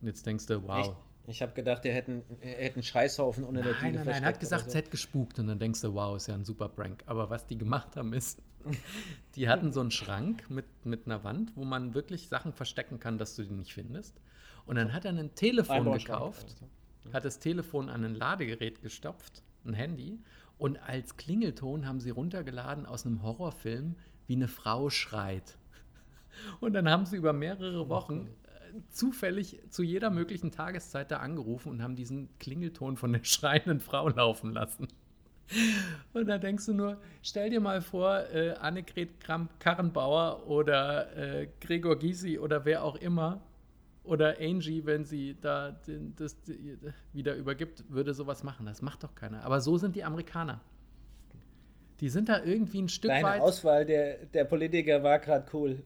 [0.00, 0.78] Und jetzt denkst du, wow.
[0.78, 0.94] Echt?
[1.26, 4.64] Ich habe gedacht, er hätte, einen Scheißhaufen unter der Diele Nein, nein, er hat gesagt,
[4.64, 4.68] so.
[4.68, 5.38] es hätte gespukt.
[5.38, 7.02] Und dann denkst du, wow, ist ja ein super Prank.
[7.04, 8.40] Aber was die gemacht haben, ist,
[9.36, 13.18] die hatten so einen Schrank mit, mit einer Wand, wo man wirklich Sachen verstecken kann,
[13.18, 14.18] dass du die nicht findest.
[14.64, 16.56] Und dann hat er ein Telefon gekauft,
[17.12, 20.18] hat das Telefon an ein Ladegerät gestopft, ein Handy.
[20.58, 23.94] Und als Klingelton haben sie runtergeladen aus einem Horrorfilm,
[24.26, 25.56] wie eine Frau schreit.
[26.60, 28.28] Und dann haben sie über mehrere Wochen
[28.90, 34.08] zufällig zu jeder möglichen Tageszeit da angerufen und haben diesen Klingelton von der schreienden Frau
[34.08, 34.88] laufen lassen.
[36.12, 39.20] Und da denkst du nur, stell dir mal vor, äh, Annegret
[39.58, 43.40] Karrenbauer oder äh, Gregor Gysi oder wer auch immer
[44.08, 46.36] oder Angie, wenn sie da den, das
[47.12, 48.66] wieder übergibt, würde sowas machen.
[48.66, 49.44] Das macht doch keiner.
[49.44, 50.60] Aber so sind die Amerikaner.
[52.00, 53.38] Die sind da irgendwie ein Stück Deine weit.
[53.38, 55.82] Die Auswahl der, der Politiker war gerade cool.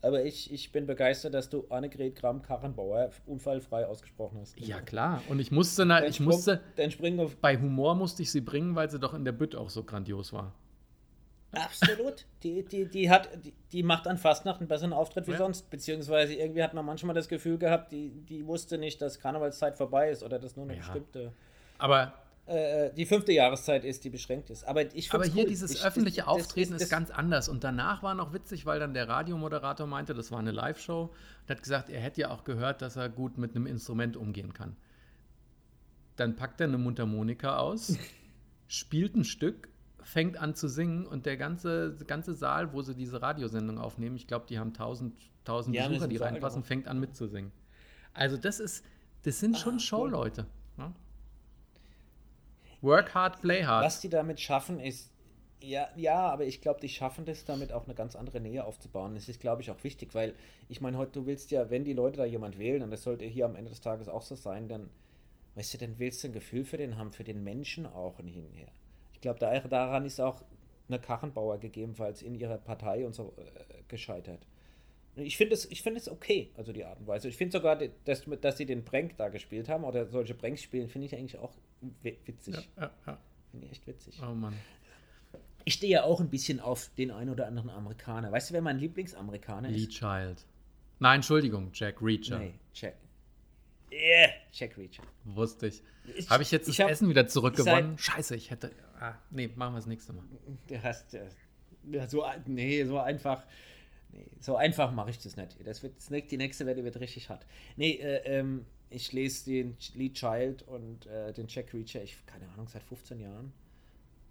[0.00, 4.58] Aber ich, ich bin begeistert, dass du Annegret Kram-Karrenbauer unfallfrei ausgesprochen hast.
[4.58, 5.22] Ja, klar.
[5.28, 6.60] Und ich musste, na, ich Sprung, musste
[7.40, 10.32] bei Humor musste ich sie bringen, weil sie doch in der Bütt auch so grandios
[10.32, 10.54] war.
[11.52, 12.26] Absolut.
[12.42, 15.38] Die, die, die, hat, die, die macht an Fastnacht einen besseren Auftritt wie ja.
[15.38, 15.68] sonst.
[15.70, 20.10] Beziehungsweise irgendwie hat man manchmal das Gefühl gehabt, die, die wusste nicht, dass Karnevalszeit vorbei
[20.10, 20.80] ist oder dass nur eine ja.
[20.80, 21.32] bestimmte.
[21.78, 22.14] Aber
[22.46, 24.64] äh, die fünfte Jahreszeit ist, die beschränkt ist.
[24.64, 25.48] Aber, ich Aber hier cool.
[25.48, 27.48] dieses ich, öffentliche das, Auftreten das, das, ist ganz anders.
[27.48, 31.50] Und danach war noch witzig, weil dann der Radiomoderator meinte, das war eine Live-Show, und
[31.50, 34.76] hat gesagt, er hätte ja auch gehört, dass er gut mit einem Instrument umgehen kann.
[36.16, 37.96] Dann packt er eine Mundharmonika aus,
[38.66, 39.68] spielt ein Stück,
[40.04, 44.26] fängt an zu singen und der ganze, ganze Saal, wo sie diese Radiosendung aufnehmen, ich
[44.26, 47.52] glaube, die haben tausend, tausend ja, Besucher, die reinpassen, fängt an mitzusingen.
[48.14, 48.84] Also das ist,
[49.22, 50.46] das sind schon ah, Showleute.
[50.76, 50.84] Cool.
[50.84, 50.92] Ja?
[52.82, 53.84] Work hard, play hard.
[53.84, 55.12] Was die damit schaffen, ist,
[55.62, 59.14] ja, ja, aber ich glaube, die schaffen das damit auch eine ganz andere Nähe aufzubauen.
[59.14, 60.34] Das ist, glaube ich, auch wichtig, weil
[60.68, 63.24] ich meine, heute, du willst ja, wenn die Leute da jemand wählen, und das sollte
[63.24, 64.90] hier am Ende des Tages auch so sein, dann,
[65.54, 68.26] weißt du, dann willst du ein Gefühl für den haben, für den Menschen auch und
[68.26, 68.68] hin und her.
[68.68, 68.81] Ich
[69.22, 70.42] glaube, da, daran ist auch
[70.88, 74.46] eine Kachenbauer gegebenenfalls in ihrer Partei und so äh, gescheitert.
[75.14, 77.28] Ich finde es find okay, also die Art und Weise.
[77.28, 80.88] Ich finde sogar, dass, dass sie den Prank da gespielt haben oder solche Pranks spielen,
[80.88, 81.52] finde ich eigentlich auch
[82.02, 82.54] witzig.
[82.76, 83.18] Ja, ja, ja.
[83.50, 84.20] Finde ich echt witzig.
[84.22, 84.54] Oh Mann.
[85.64, 88.32] Ich stehe ja auch ein bisschen auf den einen oder anderen Amerikaner.
[88.32, 89.76] Weißt du, wer mein Lieblingsamerikaner ist?
[89.76, 90.46] Lee Child.
[90.98, 92.38] Nein, Entschuldigung, Jack Reacher.
[92.38, 92.96] Nee, Jack.
[93.92, 95.02] Yeah, Jack Reacher.
[95.24, 95.82] Wusste ich.
[96.16, 97.98] ich Habe ich jetzt das ich hab, Essen wieder zurückgewonnen?
[97.98, 98.70] Scheiße, ich hätte.
[99.02, 100.22] Ah, nee, machen wir das nächste Mal.
[100.68, 101.18] Du hast.
[101.90, 103.44] Ja, so, nee, so einfach.
[104.12, 105.56] Nee, so einfach mache ich das nicht.
[105.64, 107.44] Das wird, die nächste Welle wird richtig hart.
[107.76, 112.48] Nee, äh, ähm, ich lese den Lee Child und äh, den Jack Reacher, ich keine
[112.50, 113.52] Ahnung, seit 15 Jahren.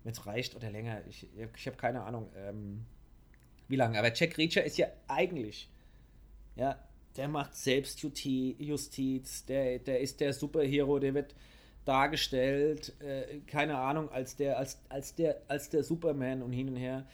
[0.04, 1.06] Wenn es reicht oder länger.
[1.10, 2.86] Ich, ich habe keine Ahnung, ähm,
[3.68, 4.00] wie lange.
[4.00, 5.70] Aber Jack Reacher ist ja eigentlich,
[6.56, 6.82] ja,
[7.18, 11.36] der macht Selbstjustiz, der, der ist der Superhero, der wird
[11.86, 16.76] dargestellt, äh, keine Ahnung, als der, als, als der, als der Superman und hin und
[16.76, 17.06] her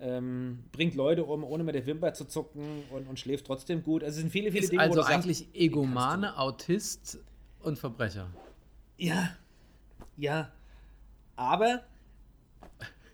[0.00, 4.02] ähm, bringt Leute um, ohne mit der Wimper zu zucken und, und schläft trotzdem gut.
[4.02, 4.82] Also es sind viele, viele ist Dinge.
[4.82, 7.18] Also eigentlich sagst, Egomane, Autist
[7.60, 8.30] und Verbrecher.
[8.96, 9.36] Ja,
[10.16, 10.52] ja.
[11.36, 11.84] Aber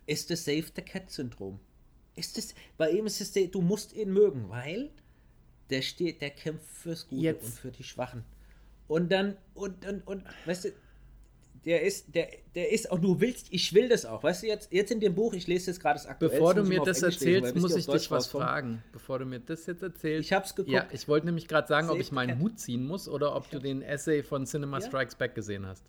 [0.06, 1.58] ist das Save the Cat-Syndrom?
[2.14, 4.90] Ist das, bei ihm ist es, du musst ihn mögen, weil
[5.70, 7.44] der steht, der kämpft fürs Gute Jetzt.
[7.44, 8.24] und für die Schwachen.
[8.88, 10.72] Und dann, und, und, und, weißt du,
[11.66, 14.22] der ist, der, der ist auch, du willst, ich will das auch.
[14.22, 16.32] Weißt du, jetzt, jetzt in dem Buch, ich lese jetzt gerade das aktuelle.
[16.32, 18.84] Bevor du mir das erzählst, lesen, muss ich dich was fragen.
[18.92, 20.26] Bevor du mir das jetzt erzählst.
[20.26, 20.72] Ich hab's geguckt.
[20.72, 23.58] Ja, ich wollte nämlich gerade sagen, ob ich meinen Hut ziehen muss oder ob du
[23.58, 24.86] den Essay von Cinema ja.
[24.86, 25.84] Strikes Back gesehen hast.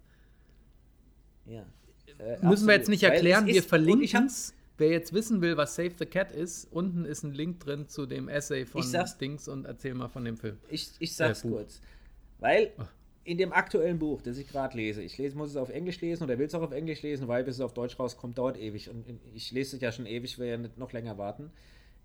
[1.46, 1.64] Ja.
[2.18, 4.56] Äh, Müssen wir jetzt nicht erklären, wir verlinken es.
[4.80, 8.08] wer jetzt wissen will, was Save the Cat ist, unten ist ein Link drin zu
[8.08, 8.84] dem Essay von
[9.22, 10.58] Dings und erzähl mal von dem Film.
[10.70, 11.58] Ich, ich sag's Buch.
[11.58, 11.82] kurz.
[12.40, 12.72] Weil.
[13.28, 16.24] In dem aktuellen Buch, das ich gerade lese, ich lese, muss es auf Englisch lesen
[16.24, 18.90] oder will es auch auf Englisch lesen, weil bis es auf Deutsch rauskommt, dauert ewig.
[18.90, 19.06] Und
[19.36, 21.52] ich lese es ja schon ewig, will ja nicht noch länger warten.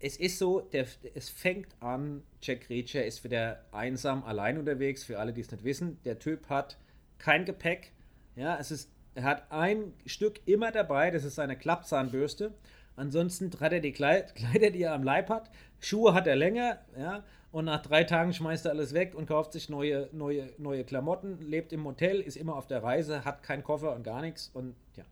[0.00, 5.20] Es ist so, der, es fängt an, Jack Reacher ist wieder einsam, allein unterwegs, für
[5.20, 5.98] alle, die es nicht wissen.
[6.04, 6.76] Der Typ hat
[7.18, 7.92] kein Gepäck.
[8.34, 12.52] Ja, es ist, er hat ein Stück immer dabei, das ist seine Klappzahnbürste.
[12.96, 15.50] Ansonsten hat er die Kleid, Kleider, die er am Leib hat.
[15.82, 17.24] Schuhe hat er länger, ja.
[17.50, 21.38] Und nach drei Tagen schmeißt er alles weg und kauft sich neue, neue, neue Klamotten,
[21.42, 24.50] lebt im Hotel, ist immer auf der Reise, hat keinen Koffer und gar nichts.
[24.54, 25.04] Und ja.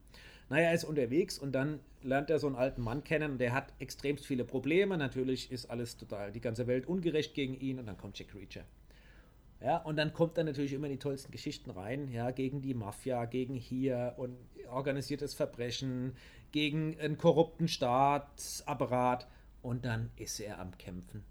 [0.48, 3.52] Naja, er ist unterwegs und dann lernt er so einen alten Mann kennen und der
[3.52, 4.96] hat extremst viele Probleme.
[4.96, 8.64] Natürlich ist alles total, die ganze Welt ungerecht gegen ihn und dann kommt Jack Reacher.
[9.62, 12.72] Ja, und dann kommt er natürlich immer in die tollsten Geschichten rein, ja, gegen die
[12.72, 14.36] Mafia, gegen hier und
[14.70, 16.14] organisiertes Verbrechen,
[16.50, 19.28] gegen einen korrupten Staatsapparat
[19.62, 21.24] und dann ist er am Kämpfen.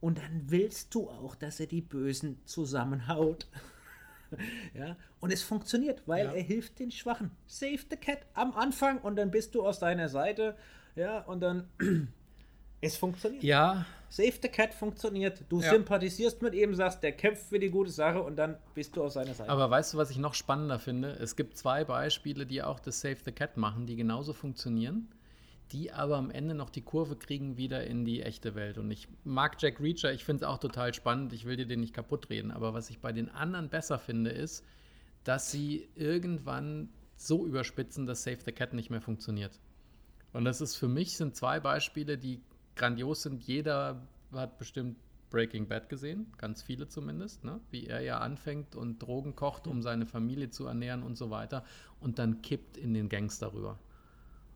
[0.00, 3.46] Und dann willst du auch, dass er die Bösen zusammenhaut.
[4.74, 6.32] ja, und es funktioniert, weil Ja.
[6.32, 7.30] er hilft den Schwachen.
[7.46, 10.56] Save the Cat am Anfang und dann bist du aus deiner Seite.
[10.96, 11.68] Ja, und dann
[12.80, 13.42] es funktioniert.
[13.42, 15.42] Ja, Save the Cat funktioniert.
[15.48, 15.70] Du Ja.
[15.70, 19.12] sympathisierst mit ihm, sagst, der kämpft für die gute Sache und dann bist du auf
[19.12, 19.50] seiner Seite.
[19.50, 21.10] aber weißt du, was ich noch spannender finde?
[21.12, 25.08] Es gibt zwei Beispiele, die auch das Save the Cat machen, die genauso funktionieren,
[25.72, 28.78] die aber am Ende noch die Kurve kriegen wieder in die echte Welt.
[28.78, 31.80] Und ich mag Jack Reacher, ich finde es auch total spannend, ich will dir den
[31.80, 34.64] nicht kaputt reden, aber was ich bei den anderen besser finde, ist,
[35.24, 39.58] dass sie irgendwann so überspitzen, dass Save the Cat nicht mehr funktioniert.
[40.32, 42.42] Und das ist für mich sind zwei Beispiele, die
[42.76, 43.42] grandios sind.
[43.44, 44.98] Jeder hat bestimmt
[45.30, 47.60] Breaking Bad gesehen, ganz viele zumindest, ne?
[47.70, 51.64] wie er ja anfängt und Drogen kocht, um seine Familie zu ernähren und so weiter
[52.00, 53.78] und dann kippt in den Gangster rüber.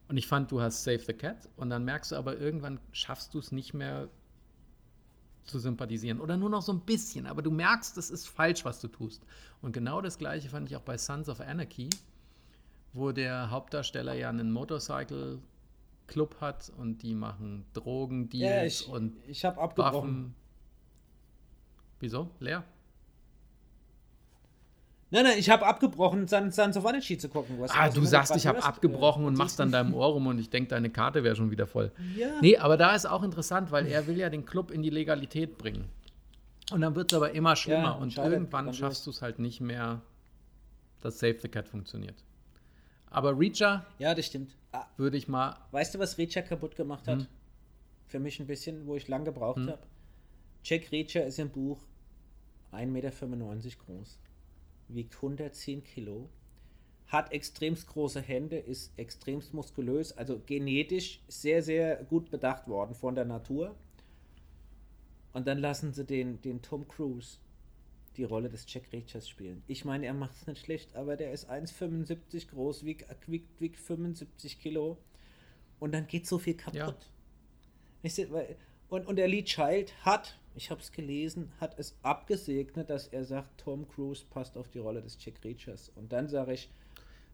[0.08, 3.34] Und ich fand, du hast Save the Cat und dann merkst du aber irgendwann schaffst
[3.34, 4.08] du es nicht mehr
[5.44, 8.80] zu sympathisieren oder nur noch so ein bisschen, aber du merkst, es ist falsch, was
[8.80, 9.24] du tust.
[9.60, 11.90] Und genau das gleiche fand ich auch bei Sons of Anarchy,
[12.92, 15.40] wo der Hauptdarsteller ja einen Motorcycle
[16.06, 19.94] Club hat und die machen Drogendeals ja, ich, und ich habe abgebrochen.
[19.94, 20.34] Waffen.
[22.00, 22.30] Wieso?
[22.40, 22.64] Leer?
[25.10, 27.58] Nein, nein, ich habe abgebrochen, Sons of Anarchy zu gucken.
[27.58, 30.38] Was- Ah, was du sagst, ich habe abgebrochen und machst dann deinem Ohr rum und
[30.38, 31.90] ich denke, deine Karte wäre schon wieder voll.
[32.14, 32.38] Ja.
[32.42, 35.56] Nee, aber da ist auch interessant, weil er will ja den Club in die Legalität
[35.56, 35.88] bringen.
[36.70, 39.38] Und dann wird es aber immer schlimmer Ja, und schade, irgendwann schaffst du es halt
[39.38, 40.02] nicht mehr,
[41.00, 42.22] dass Save the Cat funktioniert.
[43.10, 44.54] Aber Reacher ja, das stimmt.
[44.72, 45.56] Ah, würde ich mal.
[45.70, 47.20] weißt du, was Reacher kaputt gemacht hat?
[47.20, 47.26] Hm.
[48.08, 49.68] Für mich ein bisschen, wo ich lang gebraucht Hm.
[49.70, 49.78] habe.
[50.64, 51.78] Jack Reacher ist im Buch
[52.72, 53.10] 1,95 Meter
[53.86, 54.18] groß,
[54.88, 56.28] wiegt 110 Kilo,
[57.06, 63.14] hat extremst große Hände, ist extremst muskulös, also genetisch sehr, sehr gut bedacht worden von
[63.14, 63.74] der Natur.
[65.32, 67.38] Und dann lassen sie den, den Tom Cruise
[68.18, 69.62] die Rolle des Jack Reachers spielen.
[69.68, 73.78] Ich meine, er macht es nicht schlecht, aber der ist 1,75 groß, wiegt, wiegt, wiegt
[73.78, 74.98] 75 Kilo
[75.78, 77.10] und dann geht so viel kaputt.
[78.02, 78.42] Ja.
[78.88, 83.24] Und, und der Lee Child hat, ich habe es gelesen, hat es abgesegnet, dass er
[83.24, 85.90] sagt, Tom Cruise passt auf die Rolle des Jack Reachers.
[85.94, 86.68] Und dann sage ich,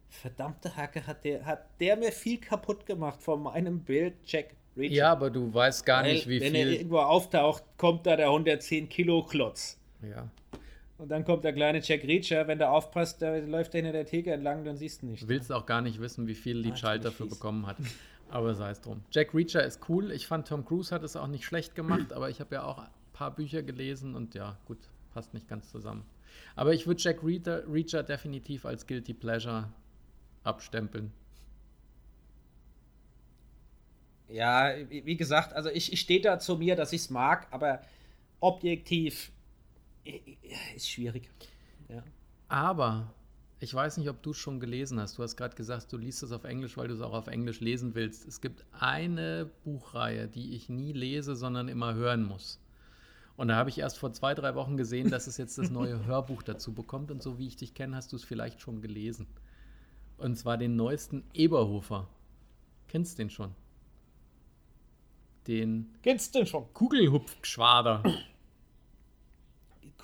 [0.09, 4.93] verdammte Hacke, hat der, hat der mir viel kaputt gemacht von meinem Bild Jack Reacher.
[4.93, 6.75] Ja, aber du weißt gar Weil, nicht, wie wenn er viel.
[6.75, 9.77] irgendwo auftaucht, kommt da der 110 Kilo Klotz.
[10.01, 10.29] Ja.
[10.97, 14.05] Und dann kommt der kleine Jack Reacher, wenn der aufpasst, da läuft er hinter der
[14.05, 15.23] Theke entlang, dann siehst du nicht.
[15.23, 17.35] Du willst auch gar nicht wissen, wie viel Lee Ah, Child dafür fies.
[17.35, 17.77] bekommen hat.
[18.29, 19.01] Aber sei es drum.
[19.11, 20.11] Jack Reacher ist cool.
[20.11, 22.83] Ich fand, Tom Cruise hat es auch nicht schlecht gemacht, aber ich habe ja auch
[23.15, 24.77] paar Bücher gelesen und ja, gut,
[25.13, 26.05] passt nicht ganz zusammen.
[26.55, 29.71] Aber ich würde Jack Reacher, Reacher definitiv als Guilty Pleasure
[30.43, 31.13] abstempeln.
[34.27, 37.81] Ja, wie gesagt, also ich, ich stehe da zu mir, dass ich es mag, aber
[38.41, 39.31] objektiv
[40.75, 41.29] ist schwierig.
[41.87, 42.03] Ja.
[42.49, 43.13] Aber
[43.59, 45.17] ich weiß nicht, ob du es schon gelesen hast.
[45.17, 47.61] Du hast gerade gesagt, du liest es auf Englisch, weil du es auch auf Englisch
[47.61, 48.27] lesen willst.
[48.27, 52.59] Es gibt eine Buchreihe, die ich nie lese, sondern immer hören muss.
[53.37, 56.05] Und da habe ich erst vor zwei, drei Wochen gesehen, dass es jetzt das neue
[56.05, 57.11] Hörbuch dazu bekommt.
[57.11, 59.27] Und so wie ich dich kenne, hast du es vielleicht schon gelesen.
[60.17, 62.07] Und zwar den neuesten Eberhofer.
[62.87, 63.53] Kennst den schon?
[65.47, 66.65] Den Kennst du denn schon?
[66.73, 68.03] Kugelhupfgeschwader.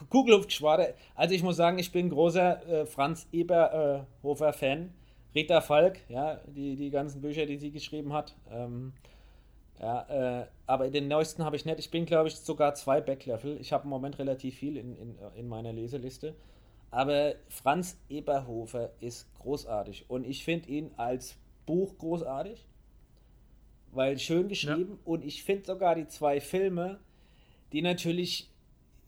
[0.09, 0.93] Kugelhupfschwader.
[1.15, 4.91] Also ich muss sagen, ich bin großer äh, Franz Eberhofer-Fan.
[5.33, 8.35] Rita Falk, ja, die, die ganzen Bücher, die sie geschrieben hat.
[8.49, 8.91] Ähm,
[9.81, 11.79] ja, äh, aber den neuesten habe ich nicht.
[11.79, 13.57] Ich bin, glaube ich, sogar zwei Backlevel.
[13.59, 16.35] Ich habe im Moment relativ viel in, in, in meiner Leseliste.
[16.91, 20.05] Aber Franz Eberhofer ist großartig.
[20.09, 22.67] Und ich finde ihn als Buch großartig.
[23.91, 24.93] weil schön geschrieben.
[24.93, 24.97] Ja.
[25.05, 26.99] Und ich finde sogar die zwei Filme,
[27.73, 28.49] die natürlich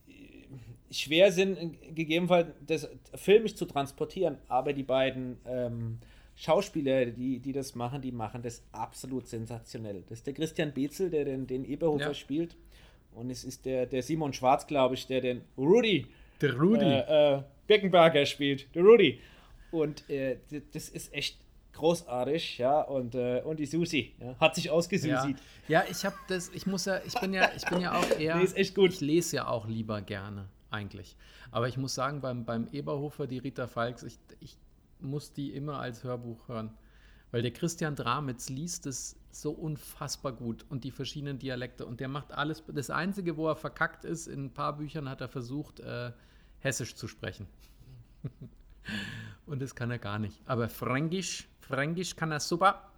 [0.08, 6.00] äh, schwer sind, gegebenenfalls das filmisch zu transportieren, aber die beiden ähm,
[6.36, 10.04] Schauspieler, die, die das machen, die machen das absolut sensationell.
[10.10, 12.14] Das ist der Christian Bezel, der den, den Eberhofer ja.
[12.14, 12.56] spielt.
[13.12, 16.08] Und es ist der, der Simon Schwarz, glaube ich, der den Rudy,
[16.42, 16.86] der Rudy.
[16.86, 18.74] Äh, äh, Birkenberger spielt.
[18.76, 19.20] Der Rudy.
[19.72, 20.38] Und äh,
[20.74, 21.38] das ist echt
[21.74, 25.38] großartig, ja, und, äh, und die Susi ja, hat sich ausgesusit.
[25.68, 28.10] Ja, ja ich habe das, ich muss ja, ich bin ja, ich bin ja auch
[28.20, 28.94] eher, nee, ist echt gut.
[28.94, 31.16] ich lese ja auch lieber gerne, eigentlich.
[31.50, 34.56] Aber ich muss sagen, beim, beim Eberhofer, die Rita Falks, ich, ich
[35.04, 36.74] muss die immer als Hörbuch hören.
[37.32, 42.08] Weil der Christian Dramitz liest es so unfassbar gut und die verschiedenen Dialekte und der
[42.08, 42.64] macht alles.
[42.68, 46.12] Das Einzige, wo er verkackt ist, in ein paar Büchern hat er versucht, äh,
[46.60, 47.48] Hessisch zu sprechen.
[49.48, 50.40] und das kann er gar nicht.
[50.46, 52.90] Aber Fränkisch, Fränkisch kann er super.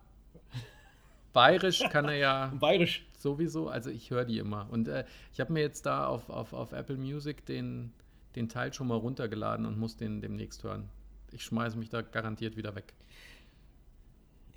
[1.31, 3.05] Bayerisch kann er ja Bayerisch.
[3.17, 3.69] sowieso.
[3.69, 4.67] Also ich höre die immer.
[4.69, 7.93] Und äh, ich habe mir jetzt da auf, auf, auf Apple Music den,
[8.35, 10.89] den Teil schon mal runtergeladen und muss den demnächst hören.
[11.35, 12.93] Ich schmeiße mich da garantiert wieder weg.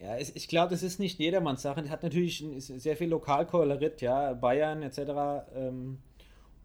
[0.01, 1.81] Ja, ich glaube, das ist nicht jedermanns Sache.
[1.81, 4.99] Es hat natürlich sehr viel Lokalkolorit, ja, Bayern etc.
[5.57, 5.99] Ähm,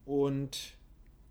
[0.06, 0.76] und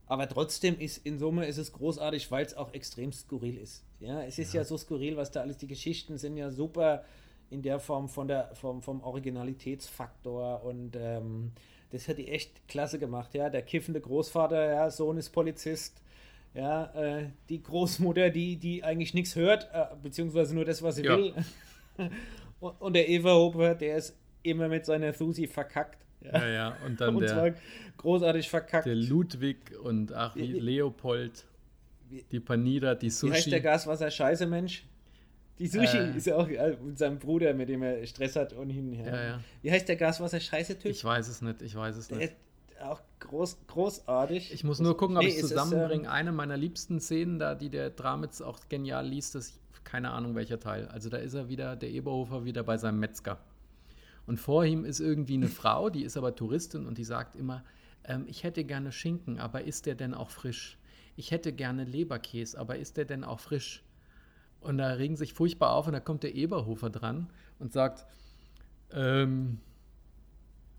[0.06, 3.84] aber trotzdem ist in Summe ist es großartig, weil es auch extrem skurril ist.
[4.00, 4.60] Ja, es ist ja.
[4.60, 4.64] ja.
[4.64, 7.04] so skurril, was da alles, die Geschichten sind ja super
[7.50, 11.52] in der Form von der vom, vom Originalitätsfaktor und ähm,
[11.90, 13.48] das hat die echt klasse gemacht, ja.
[13.48, 16.02] Der kiffende Großvater, ja, Sohn ist Polizist,
[16.54, 21.04] ja, äh, die Großmutter, die, die eigentlich nichts hört, äh, beziehungsweise nur das, was sie
[21.04, 21.16] ja.
[21.16, 21.34] will.
[22.60, 26.04] und der Eva Hoper, der ist immer mit seiner Susi verkackt.
[26.20, 26.76] Ja, ja, ja.
[26.86, 27.54] und dann und der,
[27.96, 28.86] großartig verkackt.
[28.86, 31.44] Der Ludwig und ach, wie, Leopold,
[32.30, 33.32] die Panida, die Sushi.
[33.32, 34.84] Wie heißt der Gaswasser-Scheiße-Mensch?
[35.58, 38.70] Die Sushi äh, ist ja auch mit seinem Bruder, mit dem er Stress hat und
[38.70, 38.92] hin.
[38.92, 39.06] Ja.
[39.06, 39.40] Ja, ja.
[39.62, 40.90] Wie heißt der Gaswasser-Scheiße-Typ?
[40.90, 42.34] Ich weiß es nicht, ich weiß es der nicht.
[42.82, 44.52] Auch groß, großartig.
[44.52, 46.04] Ich muss nur gucken, ob nee, ich zusammenbringe.
[46.04, 50.34] Ähm, Eine meiner liebsten Szenen da, die der Dramitz auch genial liest, ist keine Ahnung
[50.34, 50.88] welcher Teil.
[50.88, 53.38] Also da ist er wieder, der Eberhofer, wieder bei seinem Metzger.
[54.26, 57.64] Und vor ihm ist irgendwie eine Frau, die ist aber Touristin und die sagt immer,
[58.04, 60.78] ähm, ich hätte gerne Schinken, aber ist der denn auch frisch?
[61.16, 63.84] Ich hätte gerne Leberkäse, aber ist der denn auch frisch?
[64.60, 68.06] Und da regen sich furchtbar auf und da kommt der Eberhofer dran und sagt,
[68.92, 69.60] ähm,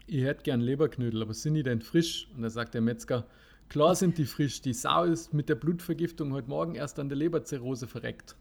[0.07, 2.27] ihr hättet gern Leberknödel, aber sind die denn frisch?
[2.35, 3.25] Und da sagt der Metzger,
[3.69, 7.17] klar sind die frisch, die Sau ist mit der Blutvergiftung heute Morgen erst an der
[7.17, 8.35] Leberzirrhose verreckt.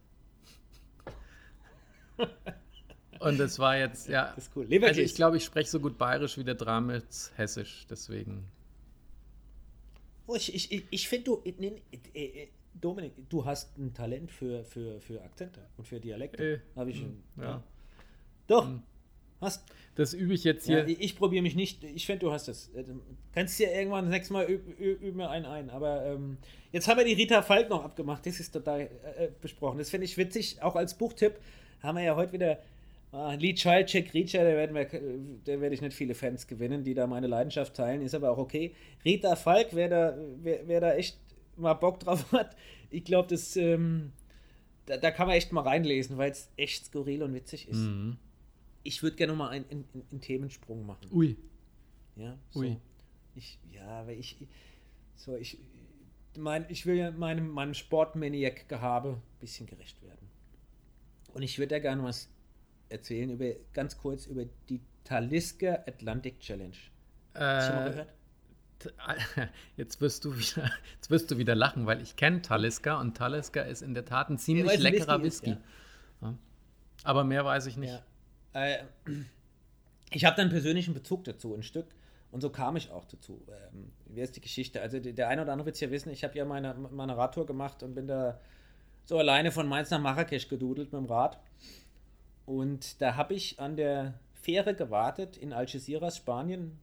[3.21, 4.33] Und das war jetzt, ja.
[4.35, 4.67] Das ist cool.
[4.83, 8.45] Also ich glaube, ich spreche so gut bayerisch wie der Dramitz hessisch, deswegen.
[10.27, 11.83] Oh, ich ich, ich finde, du, nee,
[12.15, 16.55] äh, Dominik, du hast ein Talent für, für, für Akzente und für Dialekte.
[16.55, 17.23] Äh, Habe ich schon.
[17.37, 17.43] Ja.
[17.43, 17.63] ja.
[18.47, 18.67] Doch.
[18.67, 18.83] Hm.
[19.43, 19.64] Hast.
[19.95, 20.88] Das übe ich jetzt hier.
[20.88, 21.84] Ja, ich probiere mich nicht.
[21.84, 22.70] Ich finde, du hast es.
[22.74, 22.84] Äh,
[23.34, 25.68] kannst ja irgendwann das nächste Mal üben wir einen ein.
[25.68, 26.38] Aber ähm,
[26.70, 28.24] jetzt haben wir die Rita Falk noch abgemacht.
[28.24, 29.76] Das ist total äh, besprochen.
[29.76, 30.62] Das finde ich witzig.
[30.62, 31.34] Auch als Buchtipp
[31.82, 32.59] haben wir ja heute wieder
[33.12, 34.86] Ah, Lee Child, Jack Reacher, da werden wir,
[35.45, 38.38] da werde ich nicht viele Fans gewinnen, die da meine Leidenschaft teilen, ist aber auch
[38.38, 38.74] okay.
[39.05, 41.18] Rita Falk, wer da, wer, wer da echt
[41.59, 42.57] mal Bock drauf hat,
[42.90, 44.12] ich glaube, das, ähm,
[44.86, 47.76] da, da, kann man echt mal reinlesen, weil es echt skurril und witzig ist.
[47.76, 48.16] Mhm.
[48.83, 51.09] Ich würde gerne mal einen, einen, einen, Themensprung machen.
[51.12, 51.37] Ui.
[52.16, 52.61] Ja, so.
[52.61, 52.76] Ui.
[53.35, 54.37] Ich, ja, weil ich,
[55.16, 55.59] so, ich,
[56.37, 60.28] mein, ich will ja meinem, meinem Sportmaniac-Gehabe ein bisschen gerecht werden.
[61.33, 62.28] Und ich würde ja gerne was
[62.89, 66.76] erzählen, über, ganz kurz über die Talisker Atlantic Challenge.
[67.35, 68.14] Äh, Hast du mal gehört?
[69.76, 73.64] Jetzt wirst, du wieder, jetzt wirst du wieder lachen, weil ich kenne Talisker und Talisker
[73.64, 75.51] ist in der Tat ein ziemlich leckerer Whisky.
[75.51, 75.61] Whisky.
[75.61, 76.35] Ist, ja.
[77.05, 78.03] Aber mehr weiß ich nicht.
[78.53, 78.79] Äh,
[80.11, 81.87] ich habe dann persönlichen Bezug dazu, ein Stück.
[82.31, 83.43] Und so kam ich auch dazu.
[83.49, 84.81] Ähm, wie ist die Geschichte?
[84.81, 87.45] Also der eine oder andere wird es ja wissen, ich habe ja meine, meine Radtour
[87.45, 88.41] gemacht und bin da
[89.05, 91.39] so alleine von Mainz nach Marrakesch gedudelt mit dem Rad.
[92.47, 96.81] Und da habe ich an der Fähre gewartet in Algeciras, Spanien.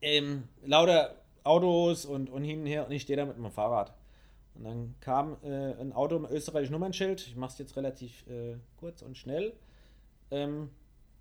[0.00, 3.92] Ähm, lauter Autos und, und hin und her und ich stehe da mit meinem Fahrrad.
[4.54, 7.26] Und dann kam äh, ein Auto mit österreichischem Nummernschild.
[7.26, 9.54] Ich mache es jetzt relativ äh, kurz und schnell.
[10.32, 10.70] Ähm,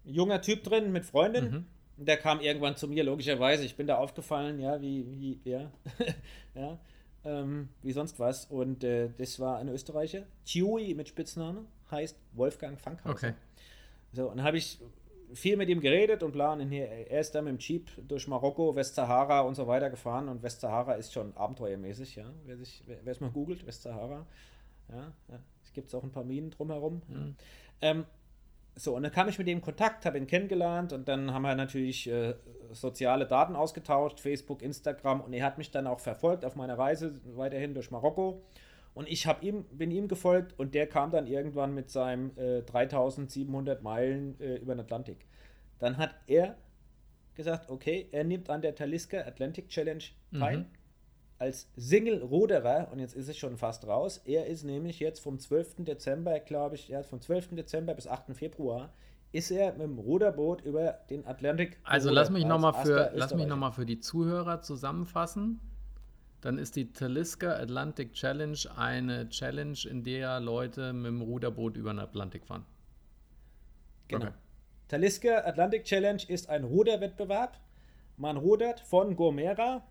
[0.03, 1.51] junger Typ drin mit Freundin.
[1.51, 1.65] Mhm.
[1.97, 3.63] Der kam irgendwann zu mir, logischerweise.
[3.63, 5.71] Ich bin da aufgefallen, ja, wie, wie, ja,
[6.55, 6.79] ja,
[7.23, 8.45] ähm, wie sonst was.
[8.45, 10.23] Und äh, das war ein Österreicher.
[10.45, 13.13] Chewy mit Spitzname heißt Wolfgang Fankhauser.
[13.13, 13.33] Okay.
[14.13, 14.79] So, und dann habe ich
[15.33, 16.53] viel mit ihm geredet und bla.
[16.53, 20.27] Und er ist dann mit dem Jeep durch Marokko, Westsahara und so weiter gefahren.
[20.29, 22.25] Und Westsahara ist schon abenteuermäßig, ja.
[22.45, 24.25] Wer, sich, wer, wer es mal googelt, Westsahara.
[24.89, 25.39] Ja, ja.
[25.63, 27.01] Es gibt auch ein paar Minen drumherum.
[27.07, 27.35] Mhm.
[27.81, 28.05] Ähm,
[28.75, 31.41] so, und dann kam ich mit ihm in Kontakt, habe ihn kennengelernt und dann haben
[31.41, 32.35] wir natürlich äh,
[32.71, 37.19] soziale Daten ausgetauscht, Facebook, Instagram und er hat mich dann auch verfolgt auf meiner Reise
[37.35, 38.41] weiterhin durch Marokko.
[38.93, 43.81] Und ich ihm, bin ihm gefolgt und der kam dann irgendwann mit seinem äh, 3700
[43.81, 45.25] Meilen äh, über den Atlantik.
[45.79, 46.57] Dann hat er
[47.35, 50.03] gesagt, okay, er nimmt an der Talisker Atlantic Challenge
[50.37, 50.57] teil.
[50.57, 50.65] Mhm
[51.41, 55.77] als Single-Ruderer, und jetzt ist es schon fast raus, er ist nämlich jetzt vom 12.
[55.79, 57.55] Dezember, glaube ich, ja, vom 12.
[57.55, 58.35] Dezember bis 8.
[58.35, 58.93] Februar,
[59.31, 61.79] ist er mit dem Ruderboot über den Atlantik.
[61.83, 63.11] Also lass mich nochmal für,
[63.47, 65.59] noch für die Zuhörer zusammenfassen.
[66.41, 71.91] Dann ist die Talisker Atlantic Challenge eine Challenge, in der Leute mit dem Ruderboot über
[71.91, 72.65] den Atlantik fahren.
[74.09, 74.25] Genau.
[74.25, 74.33] Okay.
[74.89, 77.59] Talisker Atlantic Challenge ist ein Ruderwettbewerb.
[78.17, 79.83] Man rudert von Gomera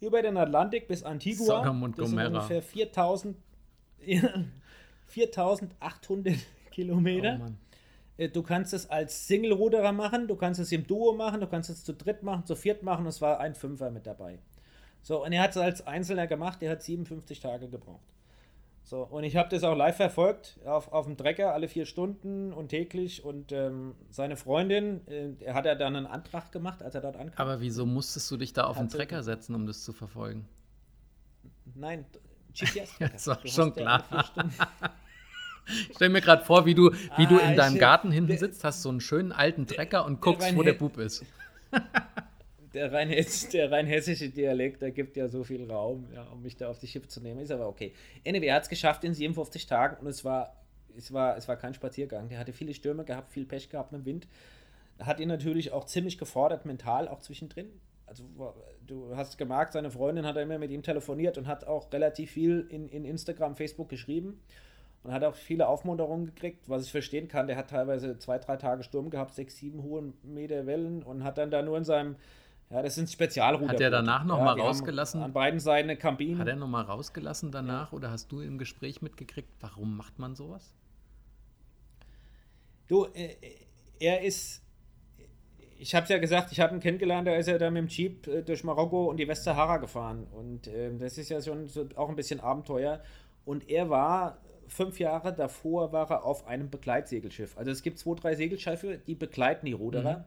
[0.00, 1.62] über den Atlantik bis Antigua.
[1.96, 3.36] Das sind ungefähr 4000,
[5.06, 6.34] 4800
[6.70, 7.40] Kilometer.
[8.18, 11.70] Oh du kannst es als Single-Ruderer machen, du kannst es im Duo machen, du kannst
[11.70, 13.06] es zu dritt machen, zu viert machen.
[13.06, 14.38] Es war ein Fünfer mit dabei.
[15.02, 18.02] So, und er hat es als Einzelner gemacht, er hat 57 Tage gebraucht.
[18.88, 22.54] So, und ich habe das auch live verfolgt auf, auf dem Trecker, alle vier Stunden
[22.54, 23.22] und täglich.
[23.22, 27.16] Und ähm, seine Freundin, äh, er hat ja dann einen Antrag gemacht, als er dort
[27.16, 27.34] ankam.
[27.36, 30.48] Aber wieso musstest du dich da auf den Trecker setzen, um das zu verfolgen?
[31.74, 32.06] Nein,
[32.54, 32.94] GPS.
[32.98, 34.04] das war du schon klar.
[35.66, 38.64] Ich stell mir gerade vor, wie du, wie ah, du in deinem Garten hinten sitzt,
[38.64, 41.26] hast so einen schönen alten Trecker und guckst, wo der Bub ist.
[42.78, 43.10] der rein,
[43.52, 46.78] der rein hessische Dialekt, der gibt ja so viel Raum, ja, um mich da auf
[46.78, 47.40] die Schippe zu nehmen.
[47.40, 47.92] Ist aber okay.
[48.26, 50.56] Anyway, er hat es geschafft in 57 Tagen und es war,
[50.96, 52.28] es, war, es war kein Spaziergang.
[52.28, 54.28] Der hatte viele Stürme gehabt, viel Pech gehabt mit dem Wind.
[55.00, 57.68] Hat ihn natürlich auch ziemlich gefordert, mental, auch zwischendrin.
[58.06, 58.24] Also,
[58.86, 62.66] du hast gemerkt, seine Freundin hat immer mit ihm telefoniert und hat auch relativ viel
[62.70, 64.40] in, in Instagram, Facebook geschrieben
[65.02, 67.46] und hat auch viele Aufmunterungen gekriegt, was ich verstehen kann.
[67.46, 71.38] Der hat teilweise zwei, drei Tage Sturm gehabt, sechs, sieben hohe Meter Wellen und hat
[71.38, 72.16] dann da nur in seinem
[72.70, 73.72] ja, das sind Spezialruder.
[73.72, 75.22] Hat er danach nochmal ja, rausgelassen?
[75.22, 76.38] An beiden Seiten eine Kabine.
[76.38, 77.96] Hat er nochmal rausgelassen danach ja.
[77.96, 80.74] oder hast du im Gespräch mitgekriegt, warum macht man sowas?
[82.86, 83.36] Du, äh,
[83.98, 84.62] er ist.
[85.80, 87.88] Ich habe es ja gesagt, ich habe ihn kennengelernt, da ist er da mit dem
[87.88, 90.26] Jeep äh, durch Marokko und die Westsahara gefahren.
[90.32, 93.00] Und äh, das ist ja schon so auch ein bisschen Abenteuer.
[93.44, 97.56] Und er war fünf Jahre davor war er auf einem Begleitsegelschiff.
[97.56, 100.18] Also es gibt zwei, drei Segelschiffe, die begleiten die Ruderer.
[100.18, 100.24] Mhm.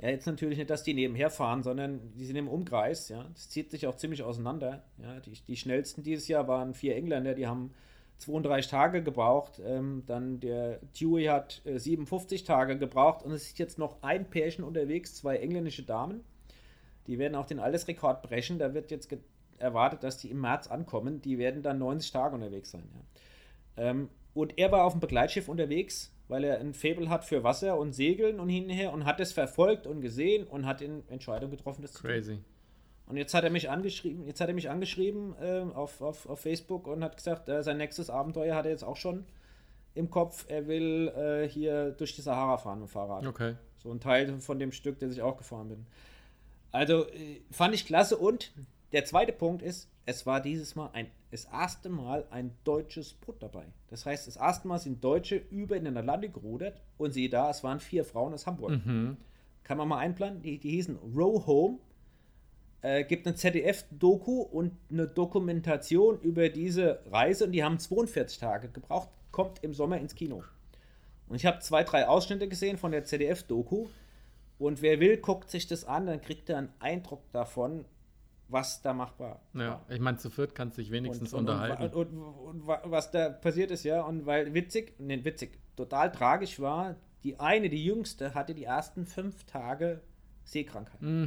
[0.00, 3.08] Ja, jetzt natürlich nicht, dass die nebenher fahren, sondern die sind im Umkreis.
[3.08, 4.84] Ja, das zieht sich auch ziemlich auseinander.
[5.02, 7.74] Ja, die, die schnellsten dieses Jahr waren vier Engländer, die haben
[8.18, 9.60] 32 Tage gebraucht.
[9.64, 14.30] Ähm, dann der Dewey hat äh, 57 Tage gebraucht und es ist jetzt noch ein
[14.30, 16.24] Pärchen unterwegs, zwei englische Damen.
[17.08, 18.58] Die werden auch den Altersrekord brechen.
[18.58, 19.12] Da wird jetzt
[19.58, 21.22] erwartet, dass die im März ankommen.
[21.22, 22.88] Die werden dann 90 Tage unterwegs sein.
[22.94, 23.82] Ja.
[23.90, 27.78] Ähm, und er war auf dem Begleitschiff unterwegs weil er ein Faible hat für Wasser
[27.78, 31.02] und Segeln und hin und her und hat es verfolgt und gesehen und hat in
[31.08, 32.22] Entscheidung getroffen, das Crazy.
[32.22, 32.44] zu tun.
[33.06, 36.40] Und jetzt hat er mich angeschrieben, jetzt hat er mich angeschrieben äh, auf, auf, auf
[36.40, 39.24] Facebook und hat gesagt, äh, sein nächstes Abenteuer hat er jetzt auch schon
[39.94, 40.44] im Kopf.
[40.48, 43.26] Er will äh, hier durch die Sahara fahren mit dem Fahrrad.
[43.26, 43.54] Okay.
[43.78, 45.86] So ein Teil von dem Stück, das ich auch gefahren bin.
[46.70, 48.52] Also äh, fand ich klasse und
[48.92, 53.42] der zweite Punkt ist, es war dieses Mal ein, das erste Mal ein deutsches Boot
[53.42, 53.66] dabei.
[53.88, 57.50] Das heißt, das erste Mal sind Deutsche über in den Atlantik gerudert und siehe da,
[57.50, 58.70] es waren vier Frauen aus Hamburg.
[58.86, 59.18] Mhm.
[59.64, 60.40] Kann man mal einplanen?
[60.40, 61.78] Die, die hießen Row Home.
[62.80, 68.68] Äh, gibt eine ZDF-Doku und eine Dokumentation über diese Reise und die haben 42 Tage
[68.68, 70.42] gebraucht, kommt im Sommer ins Kino.
[71.28, 73.88] Und ich habe zwei, drei Ausschnitte gesehen von der ZDF-Doku.
[74.58, 77.84] Und wer will, guckt sich das an, dann kriegt er einen Eindruck davon,
[78.48, 79.62] was da machbar war.
[79.62, 81.94] Ja, ich meine, zu viert kannst du dich wenigstens und, unterhalten.
[81.94, 86.58] Und, und, und, was da passiert ist, ja, und weil witzig, ne, witzig, total tragisch
[86.58, 90.00] war, die eine, die jüngste, hatte die ersten fünf Tage
[90.44, 91.00] Seekrankheit.
[91.02, 91.26] Mm.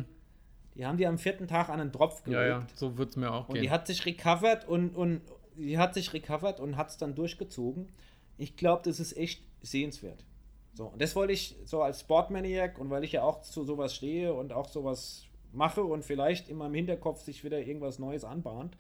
[0.76, 2.42] Die haben die am vierten Tag an einen Tropf gelegt.
[2.42, 3.58] Ja, ja, so wird es mir auch und gehen.
[3.58, 5.22] Und die hat sich recovered und, und
[5.56, 7.90] die hat sich recovered und hat es dann durchgezogen.
[8.38, 10.26] Ich glaube, das ist echt sehenswert.
[10.74, 13.94] So, und das wollte ich so als Sportmaniac und weil ich ja auch zu sowas
[13.94, 18.78] stehe und auch sowas mache und vielleicht in meinem Hinterkopf sich wieder irgendwas Neues anbahnt,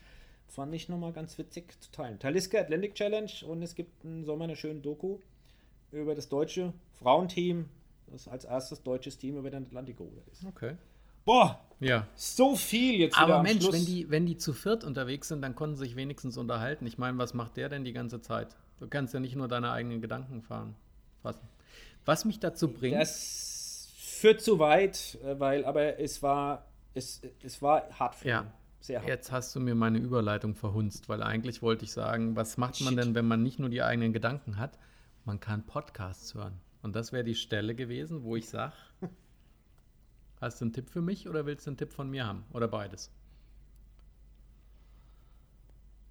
[0.47, 2.19] fand ich nochmal ganz witzig zu teilen.
[2.19, 5.19] Taliska Atlantic Challenge und es gibt im Sommer eine schöne Doku
[5.91, 7.69] über das deutsche Frauenteam,
[8.07, 10.45] das als erstes deutsches Team über den Atlantik gerudert ist.
[10.45, 10.75] Okay.
[11.23, 12.07] Boah, ja.
[12.15, 15.75] so viel jetzt Aber Mensch, wenn die, wenn die zu viert unterwegs sind, dann konnten
[15.75, 16.85] sie sich wenigstens unterhalten.
[16.87, 18.55] Ich meine, was macht der denn die ganze Zeit?
[18.79, 20.75] Du kannst ja nicht nur deine eigenen Gedanken fahren.
[21.21, 21.47] Fassen.
[22.05, 22.95] Was mich dazu bringt.
[22.95, 23.50] Das
[24.21, 28.41] führt zu weit, äh, weil, aber es war, es, es war hart für ja.
[28.41, 28.51] ihn.
[28.79, 29.09] Sehr hart.
[29.09, 32.95] Jetzt hast du mir meine Überleitung verhunzt, weil eigentlich wollte ich sagen, was macht man
[32.95, 33.03] Shit.
[33.03, 34.77] denn, wenn man nicht nur die eigenen Gedanken hat?
[35.25, 36.59] Man kann Podcasts hören.
[36.81, 38.73] Und das wäre die Stelle gewesen, wo ich sage,
[40.41, 42.43] hast du einen Tipp für mich oder willst du einen Tipp von mir haben?
[42.53, 43.11] Oder beides?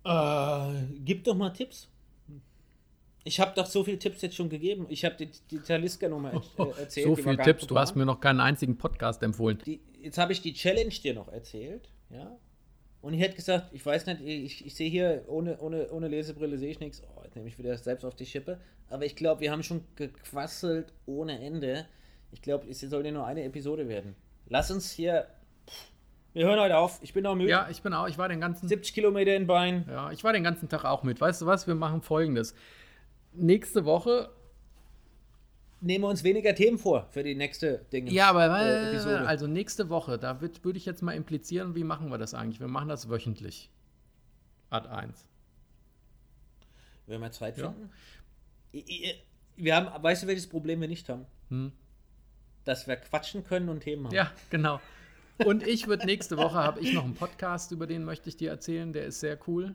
[0.04, 1.88] Äh, gib doch mal Tipps.
[3.30, 4.86] Ich habe doch so viele Tipps jetzt schon gegeben.
[4.88, 7.06] Ich habe die, die Taliska-Nummer äh, erzählt.
[7.06, 9.58] so viele Tipps, du hast mir noch keinen einzigen Podcast empfohlen.
[9.64, 12.36] Die, jetzt habe ich die Challenge dir noch erzählt, ja.
[13.02, 16.58] Und ich hätte gesagt, ich weiß nicht, ich, ich sehe hier, ohne, ohne, ohne Lesebrille
[16.58, 17.04] sehe ich nichts.
[17.04, 18.58] Oh, jetzt nehme ich wieder selbst auf die Schippe.
[18.88, 21.86] Aber ich glaube, wir haben schon gequasselt ohne Ende.
[22.32, 24.16] Ich glaube, es soll ja nur eine Episode werden.
[24.48, 25.28] Lass uns hier.
[26.32, 26.98] Wir hören heute auf.
[27.00, 27.48] Ich bin auch müde.
[27.48, 28.08] Ja, ich bin auch.
[28.08, 28.66] Ich war den ganzen.
[28.66, 29.84] 70 Kilometer in Bein.
[29.88, 31.20] Ja, ich war den ganzen Tag auch mit.
[31.20, 31.68] Weißt du was?
[31.68, 32.54] Wir machen folgendes.
[33.32, 34.30] Nächste Woche
[35.80, 38.10] nehmen wir uns weniger Themen vor für die nächste Dinge.
[38.10, 39.26] Ja, aber äh, Episode.
[39.26, 42.60] also nächste Woche, da würde ich jetzt mal implizieren, wie machen wir das eigentlich?
[42.60, 43.70] Wir machen das wöchentlich.
[44.68, 45.26] Ad 1.
[47.06, 47.72] Wenn wir Zeit ja.
[47.72, 47.90] finden.
[49.56, 51.26] Wir haben, weißt du, welches Problem wir nicht haben?
[51.48, 51.72] Hm?
[52.64, 54.14] Dass wir quatschen können und Themen haben.
[54.14, 54.80] Ja, genau.
[55.44, 58.50] Und ich würde nächste Woche habe ich noch einen Podcast, über den möchte ich dir
[58.50, 58.92] erzählen.
[58.92, 59.74] Der ist sehr cool.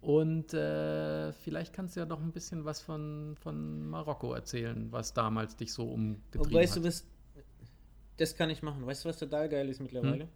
[0.00, 5.12] Und äh, vielleicht kannst du ja noch ein bisschen was von, von Marokko erzählen, was
[5.12, 6.84] damals dich so umgetrieben Und weißt hat.
[6.84, 7.04] Du, was,
[8.16, 8.86] das kann ich machen.
[8.86, 10.24] Weißt du, was total geil ist mittlerweile?
[10.24, 10.28] Hm?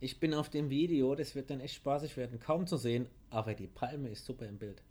[0.00, 3.54] Ich bin auf dem Video, das wird dann echt spaßig werden, kaum zu sehen, aber
[3.54, 4.82] die Palme ist super im Bild.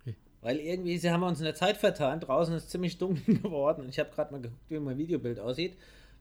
[0.00, 0.16] Okay.
[0.40, 3.88] Weil irgendwie, sie haben uns in der Zeit vertan, draußen ist ziemlich dunkel geworden und
[3.88, 5.76] ich habe gerade mal geguckt, wie mein Videobild aussieht.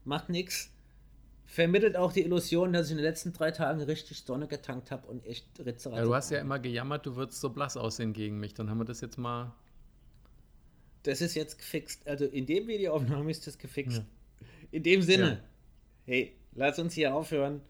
[0.06, 0.72] Macht nichts
[1.48, 5.08] vermittelt auch die Illusion, dass ich in den letzten drei Tagen richtig Sonne getankt habe
[5.08, 8.40] und echt Ritze ja, Du hast ja immer gejammert, du würdest so blass aussehen gegen
[8.40, 8.54] mich.
[8.54, 9.54] Dann haben wir das jetzt mal.
[11.04, 12.06] Das ist jetzt gefixt.
[12.06, 14.00] Also in dem Videoaufnahme ist das gefixt.
[14.00, 14.48] Ja.
[14.72, 15.30] In dem Sinne,
[16.06, 16.14] ja.
[16.14, 17.62] hey, lass uns hier aufhören.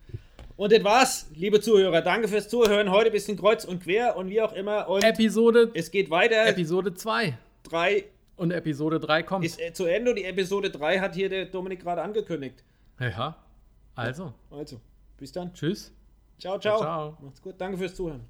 [0.55, 2.01] Und das war's, liebe Zuhörer.
[2.01, 2.89] Danke fürs Zuhören.
[2.89, 4.89] Heute ein bisschen kreuz und quer und wie auch immer.
[4.89, 5.69] Und Episode.
[5.75, 6.47] Es geht weiter.
[6.47, 7.37] Episode 2.
[7.69, 8.05] 3.
[8.37, 9.45] Und Episode 3 kommt.
[9.45, 10.15] Ist äh, zu Ende.
[10.15, 12.63] Die Episode 3 hat hier der Dominik gerade angekündigt.
[12.99, 13.37] Ja.
[13.97, 14.33] Also.
[14.51, 14.79] Also,
[15.17, 15.53] bis dann.
[15.53, 15.91] Tschüss.
[16.37, 16.79] Ciao, ciao.
[16.79, 17.17] ciao.
[17.19, 17.55] Macht's gut.
[17.57, 18.21] Danke fürs Zuhören.